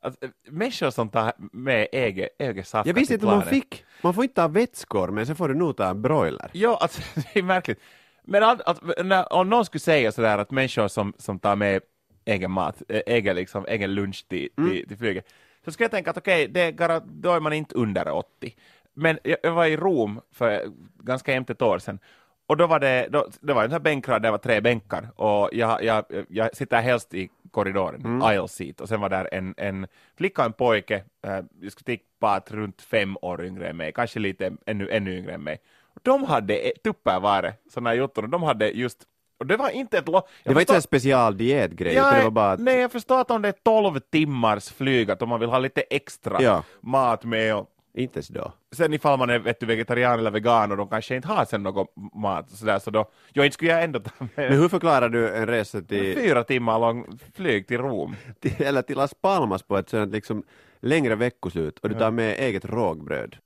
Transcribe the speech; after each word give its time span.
att, 0.00 0.24
äh, 0.24 0.30
människor 0.48 0.90
som 0.90 1.08
tar 1.08 1.32
med 1.52 1.86
eget, 1.92 2.28
eget 2.38 2.68
saft 2.68 2.86
Jag 2.86 2.94
visste 2.94 3.14
inte 3.14 3.26
om 3.26 3.32
man 3.32 3.42
planet. 3.42 3.62
fick, 3.62 3.84
man 4.02 4.14
får 4.14 4.24
inte 4.24 4.34
ta 4.34 4.48
vätskor 4.48 5.08
men 5.08 5.26
sen 5.26 5.36
får 5.36 5.48
du 5.48 5.54
nog 5.54 5.76
ta 5.76 5.88
en 5.90 6.02
broiler. 6.02 6.50
Ja, 6.52 6.78
alltså, 6.80 7.02
det 7.32 7.38
är 7.38 7.42
märkligt. 7.42 7.80
Men 8.24 8.42
att, 8.42 8.60
att, 8.60 9.06
när, 9.06 9.32
om 9.32 9.48
någon 9.48 9.64
skulle 9.64 9.80
säga 9.80 10.12
sådär 10.12 10.38
att 10.38 10.50
människor 10.50 10.88
som, 10.88 11.12
som 11.18 11.38
tar 11.38 11.56
med 11.56 11.80
egen 12.24 12.50
mat, 12.50 12.82
egen, 12.88 13.36
liksom, 13.36 13.64
egen 13.68 13.94
lunch 13.94 14.26
till, 14.28 14.48
till, 14.56 14.88
till 14.88 14.96
flyget, 14.98 15.26
så 15.64 15.70
skulle 15.72 15.84
jag 15.84 15.90
tänka 15.90 16.10
att 16.10 16.16
okej, 16.18 16.48
det 16.48 16.72
gara- 16.72 17.00
då 17.06 17.32
är 17.32 17.40
man 17.40 17.52
inte 17.52 17.74
under 17.74 18.08
80. 18.10 18.54
Men 18.94 19.18
jag, 19.24 19.36
jag 19.42 19.52
var 19.52 19.66
i 19.66 19.76
Rom 19.76 20.20
för 20.32 20.64
ganska 21.02 21.32
jämnt 21.32 21.50
ett 21.50 21.62
år 21.62 21.78
sedan, 21.78 21.98
och 22.46 22.56
då 22.56 22.66
var 22.66 22.80
det, 22.80 23.08
då, 23.10 23.28
det 23.40 23.52
var 23.52 23.62
en 23.62 23.68
sån 23.68 23.72
här 23.72 23.80
bänkrad, 23.80 24.22
det 24.22 24.30
var 24.30 24.38
tre 24.38 24.60
bänkar, 24.60 25.08
och 25.16 25.48
jag, 25.52 25.84
jag, 25.84 26.04
jag 26.28 26.56
sitter 26.56 26.80
helst 26.80 27.14
i 27.14 27.28
korridoren, 27.50 28.22
aisle 28.22 28.48
seat, 28.48 28.80
och 28.80 28.88
sen 28.88 29.00
var 29.00 29.08
där 29.08 29.28
en, 29.34 29.54
en 29.56 29.86
flicka 30.16 30.42
och 30.42 30.46
en 30.46 30.52
pojke, 30.52 31.04
äh, 31.26 31.38
jag 31.60 31.72
skulle 31.72 31.96
tippa 31.96 32.30
att 32.30 32.50
runt 32.50 32.82
fem 32.82 33.16
år 33.22 33.44
yngre 33.44 33.68
än 33.68 33.76
mig, 33.76 33.92
kanske 33.92 34.18
lite 34.18 34.52
ännu, 34.66 34.90
ännu 34.90 35.18
yngre 35.18 35.32
än 35.32 35.42
mig. 35.44 35.58
Och 35.94 36.00
de 36.02 36.24
hade 36.24 36.66
e- 36.68 36.72
tupperware, 36.84 37.52
sådana 37.70 37.90
här 37.90 37.96
jotton, 37.96 38.24
och 38.24 38.30
de 38.30 38.42
hade 38.42 38.68
just, 38.70 38.98
och 39.38 39.46
det 39.46 39.56
var 39.56 39.70
inte 39.70 39.98
ett 39.98 40.08
lo- 40.08 40.26
Det 40.44 40.54
var 40.54 40.60
inte 40.60 40.74
en 40.74 40.82
special 40.82 41.36
dietgrej, 41.36 41.92
utan 41.92 42.14
det 42.14 42.24
var 42.24 42.30
bara 42.30 42.50
att, 42.52 42.60
Nej, 42.60 42.80
jag 42.80 42.92
förstår 42.92 43.20
att 43.20 43.30
om 43.30 43.42
det 43.42 43.48
är 43.48 43.54
12 43.64 44.00
timmars 44.00 44.68
flyg, 44.72 45.10
att 45.10 45.22
om 45.22 45.28
man 45.28 45.40
vill 45.40 45.48
ha 45.48 45.58
lite 45.58 45.80
extra 45.80 46.42
Ja. 46.42 46.62
mat 46.80 47.24
med 47.24 47.54
och 47.56 47.70
inte 47.98 48.18
ens 48.18 48.28
då. 48.28 48.52
sen 48.76 48.94
ifall 48.94 49.18
man 49.18 49.30
är 49.30 49.38
vet 49.38 49.60
du, 49.60 49.66
vegetarian 49.66 50.18
eller 50.18 50.30
vegan 50.30 50.70
och 50.70 50.76
de 50.76 50.88
kanske 50.88 51.16
inte 51.16 51.28
har 51.28 51.44
sen 51.44 51.62
någon 51.62 51.86
mat 52.14 52.50
sådär, 52.50 52.78
så 52.78 52.90
då, 52.90 53.10
jag 53.32 53.44
inte 53.46 53.54
skulle 53.54 53.70
jag 53.70 53.84
ändå 53.84 54.00
ta 54.00 54.10
med 54.18 54.28
Men 54.50 54.52
hur 54.60 54.68
förklarar 54.68 55.08
du 55.08 55.34
en 55.34 55.46
resa 55.46 55.80
till, 55.80 56.14
fyra 56.14 56.44
timmar 56.44 56.78
lång 56.78 57.18
flyg 57.34 57.66
till 57.68 57.78
Rom. 57.78 58.16
till, 58.40 58.52
eller 58.58 58.82
till 58.82 58.96
Las 58.96 59.14
Palmas 59.14 59.62
på 59.62 59.76
ett 59.78 59.88
sånt 59.88 60.12
liksom 60.12 60.42
längre 60.80 61.14
veckoslut 61.14 61.78
och 61.78 61.88
du 61.88 61.94
tar 61.94 62.10
med 62.10 62.38
eget 62.38 62.64
rågbröd? 62.64 63.36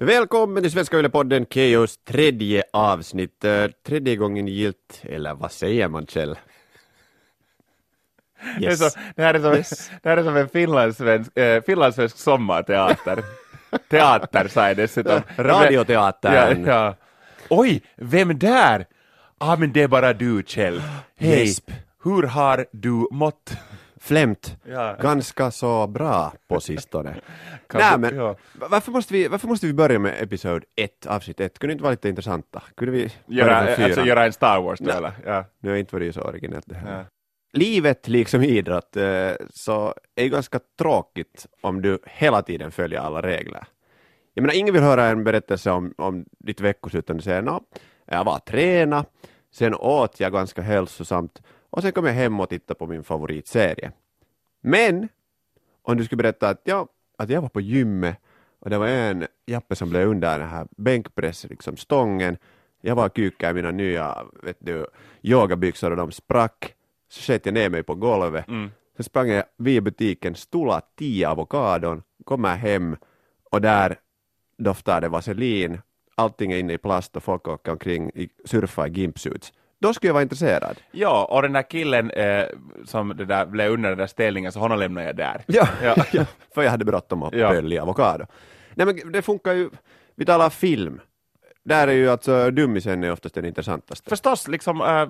Välkommen 0.00 0.62
till 0.62 0.72
Svenska 0.72 0.96
Yle-podden, 0.96 1.46
Keos 1.50 1.98
tredje 2.04 2.62
avsnitt. 2.72 3.44
Eh, 3.44 3.66
Tredje 3.86 4.16
gången 4.16 4.48
gilt, 4.48 5.00
eller 5.02 5.34
vad 5.34 5.52
säger 5.52 5.88
man 5.88 6.06
Kjell? 8.42 8.60
Det, 8.60 8.66
är 8.66 8.76
så, 8.76 8.98
det, 9.16 9.22
här 9.22 9.34
är 9.34 9.40
som, 9.40 9.54
Yes. 9.54 9.90
det 10.02 10.08
här 10.08 10.16
är 10.16 10.22
som 10.22 10.36
en 10.36 10.48
finlandssvensk, 10.48 11.38
eh, 11.38 11.62
finlandssvensk 11.62 12.16
sommarteater. 12.18 13.24
Teater 13.90 14.48
sa 14.48 14.68
jag 14.68 14.76
dessutom. 14.76 15.20
Radioteatern. 15.36 16.64
Ja, 16.66 16.72
ja. 16.72 16.94
Oj, 17.48 17.82
vem 17.96 18.38
där? 18.38 18.86
Ah, 19.38 19.56
men 19.56 19.72
det 19.72 19.82
är 19.82 19.88
bara 19.88 20.12
du 20.12 20.42
Kjell. 20.46 20.82
Hej, 21.18 21.46
Gäsp. 21.46 21.70
hur 22.04 22.22
har 22.22 22.66
du 22.72 23.08
mått? 23.10 23.56
Flämt. 24.00 24.56
Ja. 24.64 24.96
Ganska 25.02 25.50
så 25.50 25.86
bra 25.86 26.32
på 26.48 26.60
sistone. 26.60 27.14
Kan 27.68 27.80
Nej, 27.80 27.98
men 27.98 28.16
ja. 28.16 28.36
varför, 28.52 28.92
måste 28.92 29.12
vi, 29.14 29.28
varför 29.28 29.48
måste 29.48 29.66
vi 29.66 29.72
börja 29.72 29.98
med 29.98 30.22
episod 30.22 30.64
1, 30.76 31.06
avsnitt 31.06 31.40
1? 31.40 31.58
Kunde 31.58 31.70
det 31.70 31.74
inte 31.74 31.82
vara 31.82 31.90
lite 31.90 32.08
intressanta? 32.08 32.62
Kunde 32.76 32.92
vi 32.92 33.12
börja 33.26 33.44
Göra, 33.46 33.84
alltså 33.84 34.04
göra 34.04 34.24
en 34.26 34.32
Star 34.32 34.60
Wars 34.62 34.78
då, 34.78 34.84
Nej. 34.86 34.96
eller? 34.96 35.12
Ja. 35.26 35.44
Nu 35.60 35.70
har 35.70 35.76
inte 35.76 35.94
varit 35.96 36.14
så 36.14 36.20
originellt 36.20 36.64
det 36.68 36.74
här. 36.74 36.98
Ja. 36.98 37.04
Livet 37.52 38.08
liksom 38.08 38.42
idrott 38.42 38.96
eh, 38.96 39.32
så 39.50 39.94
är 40.14 40.22
det 40.22 40.28
ganska 40.28 40.60
tråkigt 40.78 41.46
om 41.60 41.82
du 41.82 41.98
hela 42.04 42.42
tiden 42.42 42.70
följer 42.70 43.00
alla 43.00 43.22
regler. 43.22 43.64
Jag 44.34 44.42
menar, 44.42 44.54
ingen 44.54 44.74
vill 44.74 44.82
höra 44.82 45.06
en 45.06 45.24
berättelse 45.24 45.70
om, 45.70 45.94
om 45.96 46.24
ditt 46.38 46.60
veckoslut 46.60 47.04
utan 47.04 47.16
du 47.16 47.22
säger 47.22 47.42
no, 47.42 47.64
jag 48.06 48.24
var 48.24 48.38
träna, 48.38 49.04
sen 49.50 49.74
åt 49.74 50.20
jag 50.20 50.32
ganska 50.32 50.62
hälsosamt 50.62 51.42
och 51.70 51.82
sen 51.82 51.92
kom 51.92 52.06
jag 52.06 52.12
hem 52.12 52.40
och 52.40 52.48
tittade 52.48 52.78
på 52.78 52.86
min 52.86 53.04
favoritserie. 53.04 53.92
Men 54.60 55.08
om 55.82 55.96
du 55.96 56.04
skulle 56.04 56.22
berätta 56.22 56.48
att, 56.48 56.60
ja, 56.64 56.88
att 57.18 57.30
jag 57.30 57.42
var 57.42 57.48
på 57.48 57.60
gymmet 57.60 58.16
och 58.60 58.70
det 58.70 58.78
var 58.78 58.86
en 58.86 59.26
jappe 59.46 59.76
som 59.76 59.90
blev 59.90 60.08
under 60.08 60.38
den 60.38 60.48
här 60.48 60.66
bänkpress, 60.76 61.44
liksom 61.44 61.76
stången. 61.76 62.36
Jag 62.80 62.94
var 62.94 63.08
kuka 63.08 63.50
i 63.50 63.54
mina 63.54 63.70
nya 63.70 64.24
vet 64.42 64.56
du, 64.58 64.86
yogabyxor 65.22 65.90
och 65.90 65.96
de 65.96 66.12
sprack. 66.12 66.74
Så 67.12 67.20
sket 67.32 67.46
jag 67.46 67.54
ner 67.54 67.70
mig 67.70 67.82
på 67.82 67.94
golvet. 67.94 68.48
Mm. 68.48 68.70
Så 68.96 69.02
sprang 69.02 69.28
jag 69.28 69.44
vid 69.56 69.82
butiken, 69.82 70.34
stula 70.34 70.80
tio 70.98 71.28
avokadon, 71.28 72.02
kommer 72.24 72.56
hem 72.56 72.96
och 73.50 73.60
där 73.60 73.96
doftar 74.58 75.00
det 75.00 75.08
vaselin, 75.08 75.80
allting 76.14 76.52
är 76.52 76.58
inne 76.58 76.72
i 76.72 76.78
plast 76.78 77.16
och 77.16 77.22
folk 77.22 77.48
åker 77.48 77.72
omkring 77.72 78.10
i 78.14 78.28
surfar 78.44 78.86
i 78.86 78.90
gimpsuits. 78.90 79.52
Då 79.80 79.94
skulle 79.94 80.08
jag 80.08 80.14
vara 80.14 80.22
intresserad. 80.22 80.76
ja, 80.92 81.24
och 81.30 81.42
den 81.42 81.52
där 81.52 81.70
killen 81.70 82.10
eh, 82.10 82.44
som 82.84 83.08
det 83.16 83.24
där 83.24 83.46
blev 83.46 83.72
under 83.72 83.88
den 83.88 83.98
där 83.98 84.06
ställningen, 84.06 84.52
så 84.52 84.58
honom 84.60 84.78
lämnar 84.78 85.02
jag 85.02 85.16
där. 85.16 85.44
Ja, 85.48 85.68
Ja. 85.82 85.94
ja. 86.12 86.24
för 86.54 86.62
jag 86.62 86.70
hade 86.70 86.84
bråttom 86.84 87.22
att 87.22 87.34
Ja. 87.34 87.48
pölja 87.50 87.82
avokado. 87.82 88.26
Nej 88.74 88.86
men 88.86 89.12
det 89.12 89.22
funkar 89.22 89.52
ju, 89.52 89.70
vi 90.16 90.24
talar 90.24 90.50
film. 90.50 91.00
Där 91.64 91.88
är 91.88 91.92
ju 91.92 92.10
alltså 92.10 92.50
dummisen 92.50 93.04
är 93.04 93.12
oftast 93.12 93.34
den 93.34 93.44
intressantaste. 93.44 94.10
Förstås, 94.10 94.48
liksom, 94.48 94.80
eh, 94.80 95.08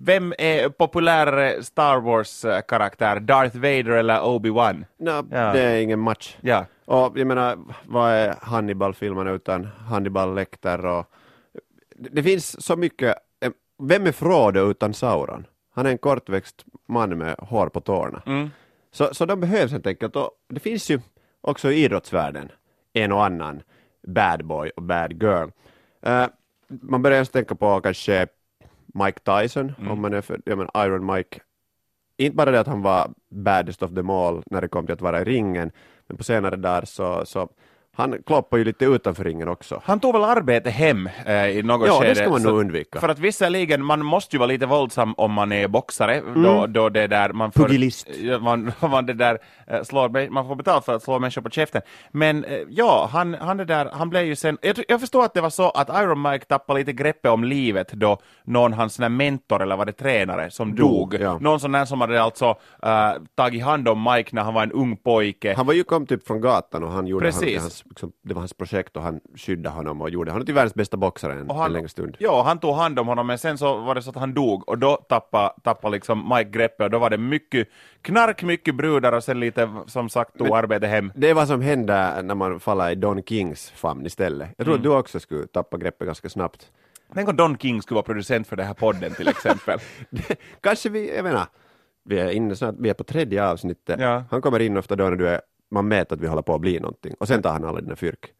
vem 0.00 0.34
är 0.38 0.68
populärare 0.68 1.62
Star 1.62 2.00
Wars-karaktär, 2.00 3.20
Darth 3.20 3.56
Vader 3.56 3.90
eller 3.90 4.20
Obi-Wan? 4.20 4.84
Nå, 4.98 5.24
Ja. 5.30 5.52
Det 5.52 5.60
är 5.62 5.80
ingen 5.80 6.00
match. 6.00 6.36
Ja. 6.40 6.66
Och 6.84 7.18
jag 7.18 7.26
menar, 7.26 7.58
vad 7.86 8.12
är 8.12 8.34
Hannibal-filmerna 8.42 9.30
utan 9.30 9.64
Hannibal 9.64 10.34
Lecter 10.34 10.86
och 10.86 11.06
det, 11.96 12.22
finns 12.22 12.64
så 12.64 12.76
mycket, 12.76 13.14
vem 13.82 14.06
är 14.06 14.12
Frodo 14.12 14.70
utan 14.70 14.94
Sauron? 14.94 15.46
Han 15.74 15.86
är 15.86 15.90
en 15.90 15.98
kortväxt 15.98 16.64
man 16.88 17.18
med 17.18 17.34
hår 17.38 17.68
på 17.68 17.80
tårna. 17.80 18.22
Mm. 18.26 18.50
Så, 18.90 19.14
så 19.14 19.24
de 19.26 19.40
behövs 19.40 19.72
helt 19.72 19.86
enkelt 19.86 20.16
och 20.16 20.30
det 20.48 20.60
finns 20.60 20.90
ju 20.90 21.00
också 21.40 21.72
i 21.72 21.84
idrottsvärlden 21.84 22.52
en 22.92 23.12
och 23.12 23.24
annan 23.24 23.62
bad 24.06 24.44
boy 24.44 24.70
och 24.76 24.82
bad 24.82 25.22
girl. 25.22 25.48
Eh, 26.02 26.26
man 26.68 27.02
börjar 27.02 27.16
ens 27.16 27.30
tänka 27.30 27.54
på 27.54 27.80
kanske 27.80 28.26
Mike 28.94 29.20
Tyson, 29.20 29.72
om 29.90 30.00
man 30.02 30.14
är 30.14 30.20
för, 30.20 30.40
jag 30.44 30.58
menar 30.58 30.86
Iron 30.86 31.06
Mike. 31.14 31.40
Inte 32.16 32.36
bara 32.36 32.50
det 32.50 32.60
att 32.60 32.66
han 32.66 32.82
var 32.82 33.10
baddest 33.30 33.82
of 33.82 33.94
them 33.94 34.10
all 34.10 34.42
när 34.46 34.60
det 34.60 34.68
kom 34.68 34.86
till 34.86 34.92
att 34.92 35.00
vara 35.00 35.20
i 35.20 35.24
ringen, 35.24 35.70
men 36.06 36.16
på 36.16 36.24
senare 36.24 36.56
dagar 36.56 36.84
så, 36.84 37.26
så 37.26 37.48
han 37.98 38.22
kloppar 38.26 38.56
ju 38.58 38.64
lite 38.64 38.84
utanför 38.84 39.24
ringen 39.24 39.48
också. 39.48 39.80
Han 39.84 40.00
tog 40.00 40.12
väl 40.12 40.24
arbete 40.24 40.70
hem 40.70 41.08
eh, 41.26 41.46
i 41.48 41.62
något 41.62 41.86
Ja, 41.86 41.92
skede. 42.00 42.10
det 42.10 42.14
ska 42.14 42.30
man 42.30 42.42
nog 42.42 42.58
undvika. 42.60 43.00
För 43.00 43.08
att 43.08 43.18
visserligen, 43.18 43.84
man 43.84 44.04
måste 44.04 44.36
ju 44.36 44.38
vara 44.38 44.46
lite 44.46 44.66
våldsam 44.66 45.14
om 45.16 45.32
man 45.32 45.52
är 45.52 45.68
boxare, 45.68 46.22
då, 46.34 46.66
då 46.66 46.88
det 46.88 47.06
där 47.06 47.32
man 47.32 47.52
får, 47.52 47.64
Pugilist. 47.64 48.08
Ja, 48.22 48.38
man, 48.38 48.72
man, 48.80 49.06
det 49.06 49.12
där, 49.14 49.38
eh, 49.66 49.82
slår, 49.82 50.30
man 50.30 50.48
får 50.48 50.54
betalt 50.56 50.84
för 50.84 50.94
att 50.94 51.02
slå 51.02 51.18
människor 51.18 51.42
på 51.42 51.50
käften. 51.50 51.82
Men 52.10 52.44
eh, 52.44 52.58
ja, 52.68 53.08
han, 53.12 53.34
han, 53.34 53.56
det 53.56 53.64
där, 53.64 53.90
han 53.92 54.10
blev 54.10 54.24
ju 54.24 54.36
sen, 54.36 54.58
jag, 54.62 54.76
jag 54.88 55.00
förstår 55.00 55.24
att 55.24 55.34
det 55.34 55.40
var 55.40 55.50
så 55.50 55.70
att 55.70 55.88
Iron 56.02 56.22
Mike 56.22 56.44
tappade 56.44 56.78
lite 56.78 56.92
greppet 56.92 57.30
om 57.30 57.44
livet 57.44 57.92
då 57.92 58.18
någon 58.44 58.72
hans 58.72 58.98
mentor, 58.98 59.62
eller 59.62 59.76
var 59.76 59.86
det 59.86 59.92
tränare, 59.92 60.50
som 60.50 60.74
Dog, 60.74 61.10
dog. 61.10 61.20
ja. 61.20 61.38
Någon 61.40 61.60
sån 61.60 61.72
där 61.72 61.84
som 61.84 62.00
hade 62.00 62.22
alltså 62.22 62.56
eh, 62.82 63.12
tagit 63.34 63.64
hand 63.64 63.88
om 63.88 64.08
Mike 64.14 64.30
när 64.34 64.42
han 64.42 64.54
var 64.54 64.62
en 64.62 64.72
ung 64.72 64.96
pojke. 64.96 65.54
Han 65.56 65.66
var 65.66 65.74
ju 65.74 65.84
kom 65.84 66.06
typ 66.06 66.26
från 66.26 66.40
gatan 66.40 66.84
och 66.84 66.92
han 66.92 67.06
gjorde 67.06 67.24
Precis. 67.26 67.60
hans, 67.60 67.84
liksom, 67.88 68.12
det 68.24 68.34
var 68.34 68.40
hans 68.40 68.54
projekt 68.54 68.96
och 68.96 69.02
han 69.02 69.20
skyddade 69.36 69.74
honom 69.76 70.00
och 70.00 70.10
gjorde 70.10 70.30
honom 70.30 70.46
till 70.46 70.54
världens 70.54 70.74
bästa 70.74 70.96
boxare 70.96 71.32
en, 71.32 71.50
han- 71.50 71.66
en 71.66 71.72
längre 71.72 71.88
stund. 71.88 72.16
Ja, 72.20 72.42
han 72.42 72.58
tog 72.58 72.74
hand 72.74 72.98
om 72.98 73.06
honom, 73.06 73.26
men 73.26 73.38
sen 73.38 73.58
så 73.58 73.76
var 73.76 73.94
det 73.94 74.02
så 74.02 74.10
att 74.10 74.16
han 74.16 74.34
dog 74.34 74.68
och 74.68 74.78
då 74.78 74.96
tappade, 74.96 75.52
tappade 75.62 75.92
liksom 75.94 76.28
Mike 76.36 76.50
greppet 76.50 76.84
och 76.84 76.90
då 76.90 76.98
var 76.98 77.10
det 77.10 77.18
mycket 77.18 77.68
knark, 78.02 78.42
mycket 78.42 78.74
brudar 78.74 79.12
och 79.12 79.24
sen 79.24 79.40
lite, 79.40 79.70
som 79.86 80.08
sagt, 80.08 80.38
tog 80.38 80.48
arbetet 80.50 80.90
hem. 80.90 81.12
Det 81.14 81.30
är 81.30 81.34
vad 81.34 81.48
som 81.48 81.60
händer 81.60 82.22
när 82.22 82.34
man 82.34 82.60
faller 82.60 82.90
i 82.90 82.94
Don 82.94 83.22
Kings 83.22 83.70
famn 83.70 84.06
istället. 84.06 84.48
Jag 84.56 84.64
tror 84.64 84.74
Mm. 84.74 84.80
att 84.80 84.92
du 84.92 84.98
också 84.98 85.20
skulle 85.20 85.46
tappa 85.46 85.76
greppet 85.76 86.06
ganska 86.06 86.28
snabbt. 86.28 86.70
Tänk 87.14 87.28
om 87.28 87.36
Don 87.36 87.58
King 87.58 87.82
skulle 87.82 87.94
vara 87.96 88.04
producent 88.06 88.46
för 88.46 88.56
den 88.56 88.66
här 88.66 88.74
podden 88.74 89.14
till 89.14 89.28
exempel. 89.28 89.78
Kanske 90.60 90.88
vi, 90.88 91.16
jag 91.16 91.22
menar, 91.24 91.46
vi 92.04 92.18
är 92.18 92.30
inne 92.30 92.56
snart, 92.56 92.74
vi 92.78 92.88
är 92.90 92.94
på 92.94 93.04
tredje 93.04 93.48
avsnittet. 93.50 94.00
Ja. 94.00 94.24
Han 94.30 94.42
kommer 94.42 94.60
in 94.60 94.76
ofta 94.76 94.96
då 94.96 95.04
när 95.04 95.16
du 95.16 95.28
är, 95.28 95.40
man 95.70 95.88
mäter 95.88 96.16
att 96.16 96.22
vi 96.22 96.26
håller 96.26 96.42
på 96.42 96.54
att 96.54 96.60
bli 96.60 96.80
någonting 96.80 97.14
och 97.20 97.28
sen 97.28 97.42
tar 97.42 97.52
han 97.52 97.64
alla 97.64 97.80
dina 97.80 97.96
fyrk. 97.96 98.32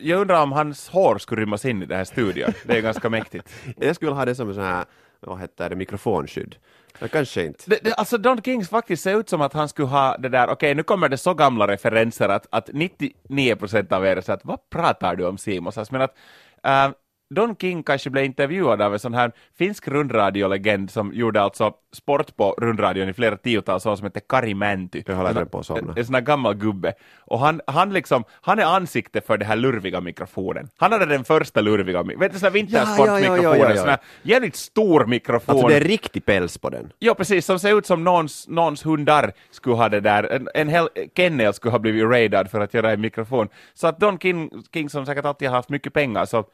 Jag 0.00 0.20
undrar 0.20 0.42
om 0.42 0.52
hans 0.52 0.88
hår 0.88 1.18
skulle 1.18 1.42
rymmas 1.42 1.64
in 1.64 1.82
i 1.82 1.86
den 1.86 1.96
här 1.96 2.04
studion. 2.04 2.52
Det 2.64 2.76
är 2.76 2.82
ganska 2.82 3.10
mäktigt. 3.10 3.54
Jag 3.76 3.96
skulle 3.96 4.12
ha 4.12 4.24
det 4.24 4.34
som 4.34 4.48
en 4.48 4.54
sån 4.54 4.64
här, 4.64 4.84
vad 5.20 5.40
heter 5.40 5.70
det, 5.70 5.76
mikrofonskydd. 5.76 6.56
Men 6.98 7.08
kanske 7.08 7.44
inte. 7.44 7.64
Det, 7.66 7.78
det, 7.82 7.94
alltså 7.94 8.18
Don 8.18 8.42
Kings 8.42 8.68
faktiskt 8.68 9.02
ser 9.02 9.20
ut 9.20 9.28
som 9.28 9.40
att 9.40 9.52
han 9.52 9.68
skulle 9.68 9.88
ha 9.88 10.16
det 10.18 10.28
där, 10.28 10.48
okej 10.48 10.74
nu 10.74 10.82
kommer 10.82 11.08
det 11.08 11.16
så 11.16 11.34
gamla 11.34 11.68
referenser 11.68 12.28
att, 12.28 12.46
att 12.50 12.68
99% 12.68 13.92
av 13.92 14.06
er 14.06 14.20
säger 14.20 14.36
att 14.36 14.44
vad 14.44 14.70
pratar 14.70 15.16
du 15.16 15.26
om 15.26 15.38
Simon? 15.38 15.72
Men 15.90 16.00
att 16.00 16.16
äh, 16.64 16.90
Don 17.30 17.56
King 17.56 17.82
kanske 17.82 18.10
blev 18.10 18.24
intervjuad 18.24 18.82
av 18.82 18.92
en 18.92 18.98
sån 18.98 19.14
här 19.14 19.32
finsk 19.58 19.88
rundradiolegend 19.88 20.90
som 20.90 21.12
gjorde 21.14 21.42
alltså 21.42 21.72
sport 21.92 22.36
på 22.36 22.54
rundradion 22.58 23.08
i 23.08 23.12
flera 23.12 23.36
tiotals 23.36 23.86
år 23.86 23.96
som 23.96 24.04
heter 24.04 24.20
Kari 24.28 24.54
Mänty. 24.54 25.02
Jag 25.06 25.16
håller 25.16 25.44
på 25.44 25.58
att 25.58 25.66
somna. 25.66 25.94
En, 25.96 26.06
sån 26.06 26.14
här 26.14 26.22
gammal 26.22 26.54
gubbe. 26.54 26.94
Och 27.18 27.38
han, 27.38 27.60
han 27.66 27.92
liksom, 27.92 28.24
han 28.40 28.58
är 28.58 28.64
ansikte 28.64 29.20
för 29.20 29.38
den 29.38 29.48
här 29.48 29.56
lurviga 29.56 30.00
mikrofonen. 30.00 30.68
Han 30.76 30.92
hade 30.92 31.06
den 31.06 31.24
första 31.24 31.60
lurviga. 31.60 32.02
Vet 32.02 32.32
du 32.32 32.38
sån 32.38 32.46
här 32.46 32.50
vintersportmikrofonen? 32.50 33.42
Ja, 33.42 33.56
ja, 33.56 33.56
ja, 33.56 33.70
ja. 33.70 33.76
Sån 33.76 33.88
här 33.88 33.98
jävligt 34.22 34.56
stor 34.56 35.06
mikrofon. 35.06 35.54
Alltså 35.54 35.68
det 35.68 35.76
är 35.76 35.80
riktig 35.80 36.24
päls 36.24 36.58
på 36.58 36.70
den. 36.70 36.92
Ja, 36.98 37.14
precis, 37.14 37.46
som 37.46 37.58
ser 37.58 37.78
ut 37.78 37.86
som 37.86 38.04
någons, 38.04 38.48
någons 38.48 38.86
hundar 38.86 39.32
skulle 39.50 39.76
ha 39.76 39.88
det 39.88 40.00
där, 40.00 40.24
en, 40.24 40.48
en 40.54 40.68
hel 40.68 40.88
kennel 41.16 41.54
skulle 41.54 41.72
ha 41.72 41.78
blivit 41.78 42.04
raidad 42.04 42.50
för 42.50 42.60
att 42.60 42.74
göra 42.74 42.92
en 42.92 43.00
mikrofon. 43.00 43.48
Så 43.74 43.86
att 43.86 44.00
Don 44.00 44.18
King, 44.18 44.50
King 44.72 44.90
som 44.90 45.06
säkert 45.06 45.24
alltid 45.24 45.48
har 45.48 45.56
haft 45.56 45.68
mycket 45.68 45.92
pengar, 45.92 46.24
så 46.24 46.44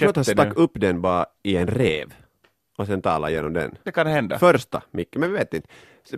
tror 0.00 0.08
att 0.10 0.16
han 0.16 0.24
stack 0.24 0.56
nu. 0.56 0.62
upp 0.62 0.72
den 0.74 1.00
bara 1.00 1.26
i 1.42 1.56
en 1.56 1.66
rev 1.66 2.14
och 2.78 2.86
sen 2.86 3.02
talade 3.02 3.32
genom 3.32 3.52
den. 3.52 3.78
Det 3.82 3.92
kan 3.92 4.06
hända. 4.06 4.38
Första 4.38 4.82
micken, 4.90 5.20
men 5.20 5.32
vi 5.32 5.38
vet 5.38 5.54
inte. 5.54 5.68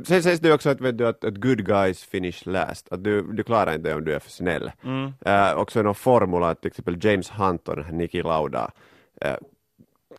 Sen 0.05 0.23
sägs 0.23 0.41
det 0.41 0.53
också 0.53 0.71
att, 0.71 0.81
vet 0.81 0.99
du, 0.99 1.07
att, 1.09 1.25
att 1.25 1.37
good 1.37 1.67
guys 1.67 2.05
finish 2.05 2.47
last, 2.47 2.93
att 2.93 3.05
du, 3.05 3.23
du 3.23 3.43
klarar 3.43 3.75
inte 3.75 3.95
om 3.95 4.05
du 4.05 4.15
är 4.15 4.19
för 4.19 4.31
snäll. 4.31 4.71
Mm. 4.85 5.13
Eh, 5.27 5.55
också 5.59 5.83
någon 5.83 5.95
formula, 5.95 6.55
till 6.55 6.69
exempel 6.69 7.05
James 7.05 7.31
Hunt 7.31 7.69
och 7.69 7.77
den 7.77 7.85
här 7.85 7.93
Niki 7.93 8.23
Lauda 8.23 8.71
eh, 9.21 9.35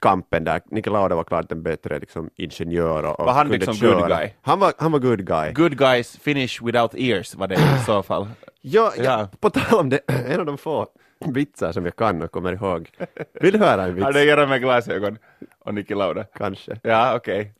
kampen 0.01 0.43
där, 0.43 0.61
Niki 0.65 0.89
Lauda 0.89 1.15
var 1.15 1.23
klart 1.23 1.51
en 1.51 1.63
bättre 1.63 1.99
liksom, 1.99 2.29
ingenjör 2.35 3.03
och 3.03 3.25
Var 3.25 3.33
han 3.33 3.41
kunde 3.43 3.57
liksom 3.57 3.75
köra. 3.75 3.99
good 3.99 4.07
guy? 4.09 4.29
Han 4.41 4.59
var, 4.59 4.73
han 4.77 4.91
var 4.91 4.99
good 4.99 5.25
guy. 5.25 5.51
Good 5.53 5.77
guys 5.77 6.17
finish 6.17 6.63
without 6.65 6.95
ears 6.95 7.35
var 7.35 7.47
det 7.47 7.55
i 7.55 7.83
så 7.85 8.03
fall. 8.03 8.27
Ja, 8.61 8.93
ja. 8.97 9.03
Ja. 9.03 9.27
på 9.39 9.49
tal 9.49 9.79
om 9.79 9.89
det, 9.89 9.99
en 10.27 10.39
av 10.39 10.45
de 10.45 10.57
få 10.57 10.87
vitsar 11.25 11.71
som 11.71 11.85
jag 11.85 11.95
kan 11.95 12.21
och 12.21 12.31
kommer 12.31 12.53
ihåg. 12.53 12.89
Vill 13.33 13.53
du 13.53 13.59
höra 13.59 13.83
en 13.83 13.95
vits? 13.95 14.05
Har 14.05 14.13
det 14.13 14.19
att 14.19 14.27
göra 14.27 14.47
med 14.47 14.61
glasögon 14.61 15.17
och 15.59 15.73
Niki 15.73 15.95
Lauda? 15.95 16.23
Kanske. 16.23 16.79
Ja, 16.83 17.15
okej. 17.15 17.53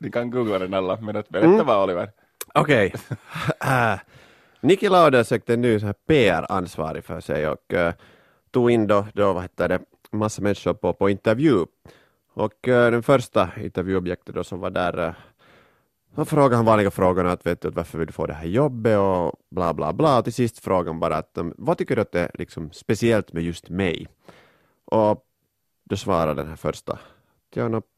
Ni 0.00 0.10
kan 0.10 0.30
googla 0.30 0.58
den 0.58 0.74
alla, 0.74 0.96
men 1.00 1.24
berätta 1.28 1.38
Mm. 1.38 1.68
Oliver. 1.68 2.10
Okej. 2.54 2.94
Äh, 3.64 4.00
Niki 4.60 4.88
Lauda 4.88 5.24
sökte 5.24 5.54
en 5.54 5.60
ny 5.60 5.80
PR-ansvarig 6.06 7.04
för 7.04 7.20
sig 7.20 7.48
och 7.48 7.72
uh, 7.74 7.90
tog 8.50 8.70
in 8.70 8.86
då, 8.86 9.06
då 9.14 9.32
vad 9.32 9.42
heter 9.42 9.68
det, 9.68 9.80
massa 10.10 10.42
människor 10.42 10.74
på, 10.74 10.92
på 10.92 11.10
intervju. 11.10 11.66
Och 12.34 12.68
eh, 12.68 12.90
den 12.90 13.02
första 13.02 13.50
intervjuobjektet 13.56 14.34
då 14.34 14.44
som 14.44 14.60
var 14.60 14.70
där, 14.70 14.98
uh, 15.00 15.12
så 16.14 16.24
frågade 16.24 16.56
han 16.56 16.64
vanliga 16.64 16.90
frågorna 16.90 17.32
att 17.32 17.46
vet 17.46 17.60
du, 17.60 17.70
varför 17.70 17.98
vill 17.98 18.06
du 18.06 18.12
få 18.12 18.26
det 18.26 18.34
här 18.34 18.46
jobbet 18.46 18.98
och 18.98 19.32
bla 19.50 19.74
bla 19.74 19.92
bla. 19.92 20.18
Och 20.18 20.24
till 20.24 20.32
sist 20.32 20.58
frågan 20.58 21.00
bara 21.00 21.16
att 21.16 21.38
um, 21.38 21.54
vad 21.58 21.78
tycker 21.78 21.96
du 21.96 22.02
att 22.02 22.12
det 22.12 22.20
är 22.20 22.30
liksom 22.34 22.72
speciellt 22.72 23.32
med 23.32 23.42
just 23.42 23.68
mig? 23.68 24.08
Och 24.84 25.24
då 25.84 25.96
svarade 25.96 26.42
den 26.42 26.48
här 26.48 26.56
första, 26.56 26.98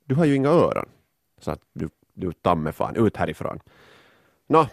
du 0.05 0.15
har 0.15 0.25
ju 0.25 0.35
inga 0.35 0.49
öron. 0.49 0.89
Så 1.41 1.51
att 1.51 1.61
du, 1.73 1.89
du 2.15 2.33
tamme 2.33 2.73
fan, 2.73 2.97
ut 2.97 3.17
härifrån. 3.17 3.61
Nå, 4.47 4.69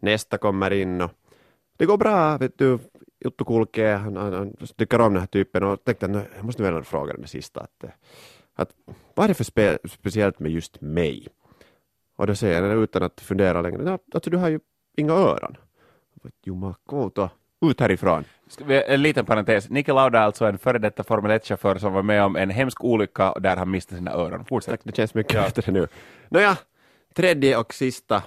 nästa 0.00 0.38
kommer 0.38 0.72
in 0.72 1.00
och 1.00 1.10
det 1.76 1.86
går 1.86 1.96
bra, 1.96 2.38
vet 2.38 2.58
du. 2.58 2.78
Juttu 3.24 3.44
kulkee, 3.44 3.94
han, 3.94 4.16
han, 4.16 4.32
han 4.32 4.56
tycker 4.76 5.00
om 5.00 5.12
den 5.12 5.20
här 5.20 5.26
typen 5.26 5.62
och 5.62 5.84
tänkte 5.84 6.06
att 6.06 6.26
jag 6.36 6.44
måste 6.44 6.62
väl 6.62 6.84
fråga 6.84 7.14
den 7.14 7.26
sista 7.26 7.60
att, 7.60 7.84
eh, 7.84 7.90
att 8.54 8.70
vad 9.14 9.24
är 9.24 9.28
det 9.28 9.34
för 9.34 9.44
spe, 9.44 9.78
speciellt 9.88 10.38
med 10.38 10.52
just 10.52 10.80
mig? 10.80 11.28
Och 12.18 12.26
då 12.26 12.34
säger 12.34 12.62
den 12.62 12.82
utan 12.82 13.02
att 13.02 13.20
fundera 13.20 13.62
längre, 13.62 13.82
"Nå, 13.82 13.98
alltså 14.14 14.30
du 14.30 14.36
har 14.36 14.48
ju 14.48 14.60
inga 14.96 15.12
öron. 15.12 15.56
Ut 17.60 17.80
härifrån. 17.80 18.24
Vi- 18.66 18.82
En 18.86 19.02
liten 19.02 19.24
parentes. 19.24 19.70
Niki 19.70 19.92
Lauda 19.92 20.18
är 20.18 20.22
alltså 20.22 20.44
en 20.46 20.58
före 20.58 20.78
detta 20.78 21.04
Formel 21.04 21.30
1-chaufför 21.30 21.78
som 21.78 21.92
var 21.92 22.02
med 22.02 22.22
om 22.24 22.36
en 22.36 22.50
hemsk 22.50 22.84
olycka 22.84 23.34
där 23.40 23.56
han 23.56 23.70
miste 23.70 23.94
sina 23.96 24.10
öron. 24.12 24.44
Fortsätt. 24.44 24.70
Tack, 24.72 24.80
det 24.84 24.96
känns 24.96 25.14
mycket 25.14 25.54
bättre 25.54 25.72
nu. 25.72 25.86
Nåja, 26.28 26.58
tredje 27.14 27.56
och 27.56 27.74
sista 27.74 28.22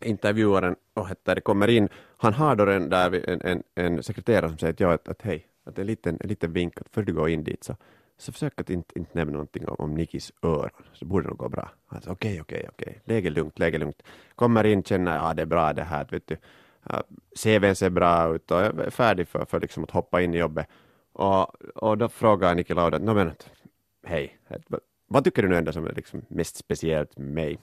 intervjuaren 0.00 0.76
och 0.94 1.08
heter, 1.08 1.40
kommer 1.40 1.68
in. 1.68 1.88
Han 2.16 2.32
har 2.34 2.56
då 2.56 2.66
en, 2.70 2.88
där 2.90 3.28
en, 3.30 3.40
en, 3.40 3.62
en 3.74 4.02
sekreterare 4.02 4.48
som 4.48 4.58
säger 4.58 4.72
att, 4.72 4.80
ja, 4.80 4.92
att, 4.92 5.08
att 5.08 5.22
hej, 5.22 5.46
att 5.66 5.78
en 5.78 5.86
liten, 5.86 6.18
en 6.20 6.28
liten 6.28 6.52
vink 6.52 6.80
att 6.80 6.88
för 6.92 7.02
du 7.02 7.12
går 7.12 7.28
in 7.28 7.44
dit 7.44 7.64
så, 7.64 7.76
så 8.18 8.32
försök 8.32 8.60
att 8.60 8.70
inte, 8.70 8.98
inte 8.98 9.10
nämna 9.18 9.32
någonting 9.32 9.68
om, 9.68 9.76
om 9.78 9.94
Nikis 9.94 10.32
öron, 10.42 10.70
så 10.92 11.04
borde 11.04 11.24
det 11.24 11.28
nog 11.28 11.38
gå 11.38 11.48
bra. 11.48 11.70
Alltså, 11.88 12.10
Okej, 12.10 12.40
okej, 12.40 12.68
okej, 12.72 13.00
läge 13.04 13.30
lugnt, 13.30 13.58
läge 13.58 13.78
lugnt. 13.78 14.02
Kommer 14.34 14.64
in, 14.66 14.82
känner 14.82 15.16
ja 15.16 15.34
det 15.34 15.42
är 15.42 15.46
bra 15.46 15.72
det 15.72 15.82
här, 15.84 16.06
vet 16.10 16.26
du. 16.26 16.36
Ja, 16.88 17.02
CVn 17.36 17.76
ser 17.76 17.90
bra 17.90 18.34
ut 18.34 18.50
och 18.50 18.58
jag 18.60 18.80
är 18.80 18.90
färdig 18.90 19.28
för, 19.28 19.44
för 19.44 19.60
liksom 19.60 19.84
att 19.84 19.90
hoppa 19.90 20.22
in 20.22 20.34
i 20.34 20.38
jobbet. 20.38 20.66
Och, 21.12 21.54
och 21.76 21.98
då 21.98 22.08
frågar 22.08 22.54
Niki 22.54 22.74
Lauda, 22.74 22.98
no, 22.98 23.14
men, 23.14 23.32
hej, 24.04 24.38
vad- 25.08 25.24
tycker 25.24 25.42
du 25.42 25.48
nu 25.48 25.56
ändå 25.56 25.72
som 25.72 25.86
är 25.86 25.92
liksom 25.92 26.22
mest 26.28 26.56
speciellt 26.56 27.18
med 27.18 27.28
mig? 27.28 27.58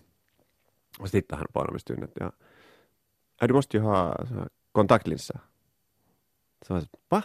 Och 0.99 1.07
så 1.07 1.11
tittar 1.11 1.37
han 1.37 1.47
på 1.47 1.59
honom 1.59 1.73
en 1.73 1.79
stund. 1.79 2.07
Ja, 2.13 2.31
ja, 3.39 3.47
du 3.47 3.53
måste 3.53 3.77
ju 3.77 3.83
ha 3.83 4.25
kontaktlinser. 4.71 5.39
Så, 6.67 6.81
va? 7.09 7.23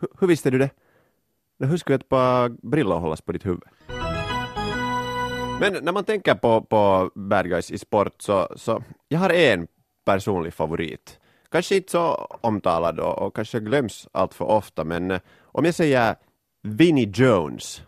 H 0.00 0.06
hur 0.20 0.26
visste 0.26 0.50
du 0.50 0.58
det? 0.58 0.70
"Nå, 1.62 1.68
Hur 1.68 1.76
skulle 1.76 1.96
ett 1.96 2.08
par 2.08 2.48
brillor 2.48 2.98
hållas 2.98 3.20
på 3.20 3.32
ditt 3.32 3.46
huvud? 3.46 3.62
Men 5.60 5.84
när 5.84 5.92
man 5.92 6.04
tänker 6.04 6.34
på, 6.34 6.60
på 6.62 7.10
bad 7.14 7.48
guys 7.48 7.70
i 7.70 7.78
sport 7.78 8.14
så, 8.18 8.48
så 8.56 8.82
jag 9.08 9.18
har 9.18 9.30
en 9.30 9.66
personlig 10.04 10.54
favorit. 10.54 11.18
Kanske 11.50 11.76
inte 11.76 11.90
så 11.90 12.14
omtalad 12.40 13.00
och, 13.00 13.18
och 13.18 13.36
kanske 13.36 13.60
glöms 13.60 14.08
allt 14.12 14.34
för 14.34 14.44
ofta 14.44 14.84
men 14.84 15.10
eh, 15.10 15.20
om 15.42 15.64
jag 15.64 15.74
säger 15.74 16.14
Vinnie 16.62 17.10
Jones. 17.14 17.82